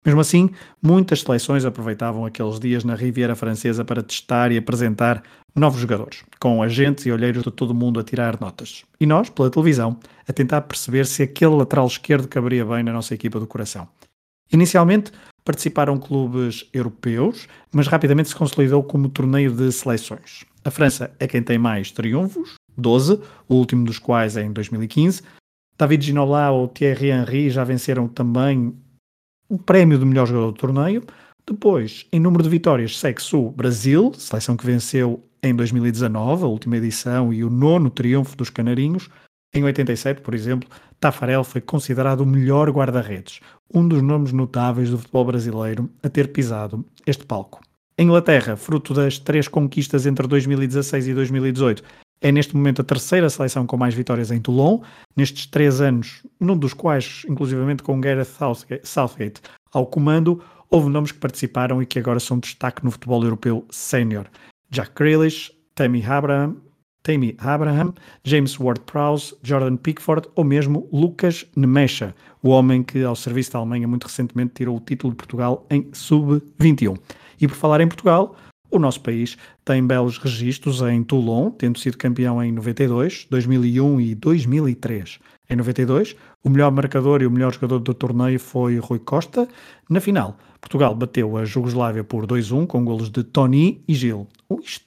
Mesmo 0.05 0.21
assim, 0.21 0.51
muitas 0.83 1.21
seleções 1.21 1.65
aproveitavam 1.65 2.25
aqueles 2.25 2.59
dias 2.59 2.83
na 2.83 2.97
Riviera 2.97 3.37
Francesa 3.37 3.85
para 3.85 4.03
testar 4.03 4.51
e 4.51 4.59
apresentar 4.59 5.23
novos 5.55 5.81
jogadores, 5.81 6.25
com 6.41 6.61
agentes 6.63 7.07
e 7.07 7.13
olheiros 7.13 7.45
de 7.45 7.51
todo 7.53 7.71
o 7.71 7.75
mundo 7.75 8.01
a 8.01 8.03
tirar 8.03 8.41
notas. 8.41 8.85
E 8.99 9.07
nós, 9.07 9.31
pela 9.31 9.51
televisão, 9.51 9.99
a 10.27 10.33
tentar 10.33 10.63
perceber 10.63 11.07
se 11.07 11.23
aquele 11.23 11.55
lateral 11.55 11.87
esquerdo 11.87 12.27
caberia 12.27 12.65
bem 12.65 12.83
na 12.83 12.93
nossa 12.93 13.15
equipa 13.15 13.39
do 13.39 13.47
coração. 13.47 13.87
Inicialmente 14.53 15.13
participaram 15.45 15.99
clubes 15.99 16.69
europeus, 16.73 17.49
mas 17.73 17.87
rapidamente 17.87 18.29
se 18.29 18.35
consolidou 18.35 18.83
como 18.83 19.09
torneio 19.09 19.53
de 19.53 19.71
seleções. 19.73 20.45
A 20.65 20.71
França 20.71 21.11
é 21.19 21.27
quem 21.27 21.43
tem 21.43 21.59
mais 21.59 21.91
triunfos, 21.91 22.55
12, 22.77 23.21
o 23.49 23.55
último 23.55 23.85
dos 23.85 23.99
quais 23.99 24.37
é 24.37 24.43
em 24.43 24.53
2015. 24.53 25.23
David 25.79 26.05
Ginola 26.05 26.51
ou 26.51 26.69
Thierry 26.69 27.11
Henry 27.11 27.51
já 27.51 27.65
venceram 27.65 28.07
também 28.07 28.75
o 29.49 29.59
prémio 29.59 29.99
de 29.99 30.05
melhor 30.05 30.27
jogador 30.27 30.53
do 30.53 30.59
torneio. 30.59 31.03
Depois, 31.47 32.07
em 32.13 32.21
número 32.21 32.43
de 32.43 32.49
vitórias, 32.49 32.99
segue-se 32.99 33.35
o 33.35 33.51
Brasil, 33.51 34.13
seleção 34.15 34.57
que 34.57 34.67
venceu 34.67 35.25
em 35.43 35.55
2019, 35.55 36.45
a 36.45 36.47
última 36.47 36.77
edição 36.77 37.33
e 37.33 37.43
o 37.43 37.51
nono 37.51 37.91
triunfo 37.91 38.37
dos 38.37 38.51
Canarinhos. 38.51 39.09
Em 39.55 39.65
87, 39.65 40.21
por 40.21 40.35
exemplo, 40.35 40.69
Tafarel 41.01 41.43
foi 41.43 41.61
considerado 41.61 42.21
o 42.21 42.27
melhor 42.27 42.71
guarda-redes, 42.71 43.41
um 43.73 43.87
dos 43.87 44.03
nomes 44.03 44.33
notáveis 44.33 44.91
do 44.91 44.99
futebol 44.99 45.25
brasileiro 45.25 45.91
a 46.03 46.09
ter 46.09 46.33
pisado 46.33 46.85
este 47.07 47.25
palco. 47.25 47.61
A 47.99 48.03
Inglaterra, 48.03 48.57
fruto 48.57 48.95
das 48.95 49.19
três 49.19 49.47
conquistas 49.47 50.07
entre 50.07 50.27
2016 50.27 51.09
e 51.09 51.15
2018, 51.15 51.83
é 52.23 52.31
neste 52.31 52.55
momento 52.55 52.83
a 52.83 52.85
terceira 52.85 53.31
seleção 53.31 53.67
com 53.67 53.77
mais 53.77 53.95
vitórias 53.95 54.31
em 54.31 54.41
Toulon, 54.41 54.81
nestes 55.17 55.47
três 55.47 55.81
anos, 55.81 56.23
num 56.39 56.57
dos 56.57 56.75
quais, 56.75 57.23
inclusivamente 57.29 57.83
com 57.83 58.01
Gareth 58.01 58.29
Southgate 58.83 59.41
ao 59.73 59.87
comando, 59.87 60.43
houve 60.71 60.89
nomes 60.89 61.13
que 61.13 61.19
participaram 61.19 61.83
e 61.83 61.87
que 61.87 61.99
agora 61.99 62.21
são 62.21 62.39
destaque 62.39 62.85
no 62.85 62.91
futebol 62.91 63.23
europeu 63.23 63.65
sénior. 63.71 64.27
Jack 64.71 64.93
Grealish, 64.95 65.53
Tammy 65.75 66.05
Abraham, 66.05 66.57
Tammy 67.03 67.35
Abraham, 67.39 67.95
James 68.25 68.59
Ward-Prowse, 68.59 69.35
Jordan 69.43 69.77
Pickford 69.77 70.29
ou 70.35 70.45
mesmo 70.45 70.89
Lucas 70.93 71.47
Nemesha, 71.57 72.15
o 72.43 72.51
homem 72.51 72.83
que 72.83 73.03
ao 73.03 73.17
serviço 73.17 73.53
da 73.53 73.59
Alemanha 73.59 73.89
muito 73.89 74.05
recentemente 74.05 74.55
tirou 74.55 74.77
o 74.77 74.81
título 74.81 75.13
de 75.13 75.17
Portugal 75.17 75.67
em 75.71 75.89
sub-21. 75.93 76.99
E 77.41 77.49
por 77.49 77.57
falar 77.57 77.81
em 77.81 77.89
Portugal, 77.89 78.37
o 78.71 78.79
nosso 78.79 79.01
país 79.01 79.37
tem 79.65 79.85
belos 79.85 80.19
registros 80.19 80.81
em 80.83 81.03
Toulon, 81.03 81.51
tendo 81.51 81.79
sido 81.79 81.99
campeão 81.99 82.43
em 82.43 82.53
92, 82.53 83.27
2001 83.29 84.01
e 84.01 84.15
2003. 84.15 85.19
Em 85.51 85.57
92, 85.57 86.15
o 86.45 86.49
melhor 86.49 86.71
marcador 86.71 87.23
e 87.23 87.27
o 87.27 87.31
melhor 87.31 87.53
jogador 87.53 87.81
do 87.81 87.93
torneio 87.93 88.39
foi 88.39 88.79
Rui 88.79 89.01
Costa. 89.01 89.49
Na 89.89 90.01
final, 90.01 90.39
Portugal 90.61 90.95
bateu 90.95 91.37
a 91.37 91.45
Jugoslávia 91.45 92.05
por 92.05 92.25
2-1 92.25 92.69
com 92.69 92.85
golos 92.85 93.11
de 93.11 93.25
Tony 93.25 93.83
e 93.89 93.93
Gil. 93.93 94.29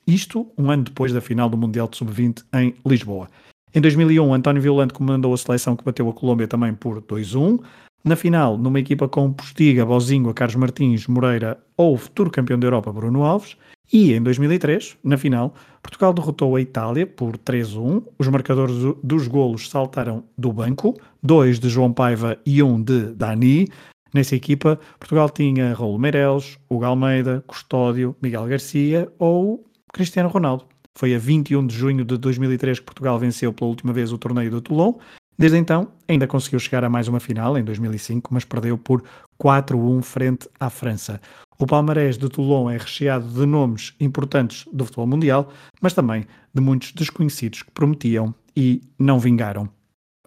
Isto 0.07 0.47
um 0.57 0.71
ano 0.71 0.83
depois 0.83 1.11
da 1.11 1.19
final 1.19 1.49
do 1.49 1.57
Mundial 1.57 1.89
de 1.89 1.97
Sub-20 1.97 2.45
em 2.53 2.73
Lisboa. 2.85 3.27
Em 3.75 3.81
2001, 3.81 4.33
António 4.33 4.61
Violante 4.61 4.93
comandou 4.93 5.33
a 5.33 5.37
seleção 5.37 5.75
que 5.75 5.83
bateu 5.83 6.07
a 6.09 6.13
Colômbia 6.13 6.47
também 6.47 6.73
por 6.73 7.01
2-1. 7.01 7.59
Na 8.05 8.17
final, 8.17 8.57
numa 8.57 8.81
equipa 8.81 9.07
com 9.07 9.31
Postiga, 9.31 9.85
Bozinho, 9.85 10.33
Carlos 10.33 10.57
Martins, 10.57 11.07
Moreira 11.07 11.57
ou 11.77 11.95
futuro 11.95 12.29
campeão 12.29 12.59
da 12.59 12.67
Europa, 12.67 12.91
Bruno 12.91 13.23
Alves. 13.23 13.55
E 13.93 14.11
em 14.11 14.21
2003, 14.21 14.97
na 15.01 15.17
final, 15.17 15.53
Portugal 15.81 16.11
derrotou 16.11 16.53
a 16.57 16.61
Itália 16.61 17.07
por 17.07 17.37
3-1. 17.37 18.03
Os 18.19 18.27
marcadores 18.27 18.75
dos 19.01 19.29
golos 19.29 19.69
saltaram 19.69 20.25
do 20.37 20.51
banco, 20.51 20.99
dois 21.21 21.61
de 21.61 21.69
João 21.69 21.93
Paiva 21.93 22.37
e 22.45 22.61
um 22.61 22.81
de 22.81 23.13
Dani. 23.13 23.69
Nessa 24.13 24.35
equipa, 24.35 24.77
Portugal 24.99 25.29
tinha 25.29 25.73
Raul 25.73 25.97
Meireles, 25.97 26.59
Hugo 26.69 26.83
Almeida, 26.83 27.41
Custódio, 27.47 28.17
Miguel 28.21 28.45
Garcia 28.47 29.09
ou 29.17 29.65
Cristiano 29.93 30.27
Ronaldo. 30.27 30.65
Foi 30.93 31.15
a 31.15 31.17
21 31.17 31.65
de 31.65 31.75
junho 31.75 32.03
de 32.03 32.17
2003 32.17 32.79
que 32.79 32.85
Portugal 32.85 33.17
venceu 33.17 33.53
pela 33.53 33.69
última 33.69 33.93
vez 33.93 34.11
o 34.11 34.17
torneio 34.17 34.51
do 34.51 34.61
Toulon 34.61 34.95
Desde 35.37 35.57
então, 35.57 35.87
ainda 36.07 36.27
conseguiu 36.27 36.59
chegar 36.59 36.83
a 36.83 36.89
mais 36.89 37.07
uma 37.07 37.19
final, 37.19 37.57
em 37.57 37.63
2005, 37.63 38.33
mas 38.33 38.45
perdeu 38.45 38.77
por 38.77 39.03
4-1 39.41 40.01
frente 40.03 40.47
à 40.59 40.69
França. 40.69 41.19
O 41.57 41.65
palmarés 41.65 42.17
de 42.17 42.29
Toulon 42.29 42.69
é 42.69 42.77
recheado 42.77 43.27
de 43.27 43.45
nomes 43.45 43.93
importantes 43.99 44.65
do 44.71 44.85
futebol 44.85 45.07
mundial, 45.07 45.51
mas 45.81 45.93
também 45.93 46.25
de 46.53 46.61
muitos 46.61 46.91
desconhecidos 46.91 47.63
que 47.63 47.71
prometiam 47.71 48.33
e 48.55 48.81
não 48.99 49.19
vingaram. 49.19 49.69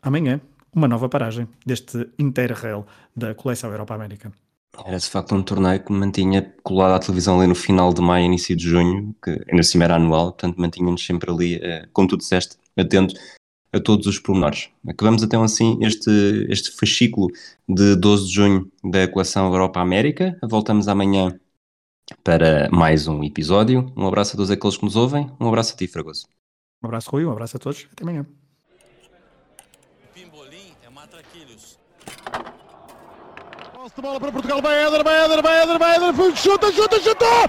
Amanhã, 0.02 0.40
uma 0.74 0.88
nova 0.88 1.08
paragem 1.08 1.48
deste 1.64 2.08
Interrail 2.18 2.84
da 3.16 3.34
coleção 3.34 3.70
Europa-América. 3.70 4.32
Era 4.84 4.98
de 4.98 5.08
facto 5.08 5.34
um 5.34 5.42
torneio 5.42 5.82
que 5.82 5.92
mantinha 5.92 6.54
colado 6.62 6.92
à 6.92 6.98
televisão 6.98 7.38
ali 7.38 7.48
no 7.48 7.54
final 7.54 7.94
de 7.94 8.02
maio, 8.02 8.26
início 8.26 8.54
de 8.54 8.68
junho, 8.68 9.14
que 9.24 9.30
ainda 9.30 9.60
assim 9.60 9.82
era 9.82 9.96
anual, 9.96 10.32
portanto 10.32 10.60
mantinha-nos 10.60 11.04
sempre 11.04 11.30
ali, 11.30 11.54
eh, 11.62 11.88
como 11.92 12.08
tu 12.08 12.16
disseste, 12.18 12.58
atentos 12.76 13.14
a 13.76 13.80
todos 13.80 14.06
os 14.06 14.18
pormenores. 14.18 14.70
Acabamos 14.86 15.22
então 15.22 15.42
assim 15.42 15.78
este, 15.82 16.46
este 16.48 16.70
fascículo 16.72 17.28
de 17.68 17.94
12 17.96 18.26
de 18.26 18.32
junho 18.32 18.72
da 18.82 19.06
coleção 19.06 19.52
Europa-América. 19.52 20.38
Voltamos 20.42 20.88
amanhã 20.88 21.38
para 22.24 22.68
mais 22.70 23.06
um 23.06 23.22
episódio. 23.22 23.92
Um 23.96 24.06
abraço 24.06 24.32
a 24.32 24.36
todos 24.36 24.50
aqueles 24.50 24.76
que 24.76 24.84
nos 24.84 24.96
ouvem. 24.96 25.30
Um 25.38 25.48
abraço 25.48 25.74
a 25.74 25.76
ti, 25.76 25.86
Fragoso. 25.86 26.26
Um 26.82 26.86
abraço, 26.86 27.10
Rui. 27.10 27.24
Um 27.24 27.32
abraço 27.32 27.56
a 27.56 27.60
todos. 27.60 27.86
Até 27.92 28.02
amanhã. 28.02 28.26
Pimbolim 30.14 30.72
é 30.84 30.90
matraquilhos. 30.90 31.78
Posse 33.74 33.94
de 33.94 34.02
bola 34.02 34.20
para 34.20 34.32
Portugal. 34.32 34.62
Vai 34.62 34.86
Éder, 34.86 35.04
vai 35.04 35.24
Éder, 35.24 35.42
vai 35.42 35.62
Éder, 35.62 35.78
vai 35.78 35.96
Éder. 35.96 36.36
Chuta, 36.36 36.72
chuta. 36.72 36.96
Gol! 36.96 37.48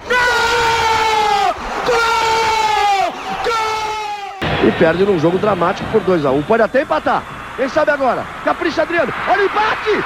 Gol! 1.86 2.27
E 4.66 4.72
perde 4.72 5.04
num 5.04 5.18
jogo 5.18 5.38
dramático 5.38 5.88
por 5.90 6.00
2 6.00 6.24
a 6.24 6.30
1 6.32 6.38
um. 6.38 6.42
Pode 6.42 6.62
até 6.62 6.82
empatar. 6.82 7.22
Quem 7.56 7.68
sabe 7.68 7.90
agora? 7.90 8.24
Capricha 8.44 8.82
Adriano. 8.82 9.12
Olha 9.28 9.42
o 9.42 9.46
empate! 9.46 10.04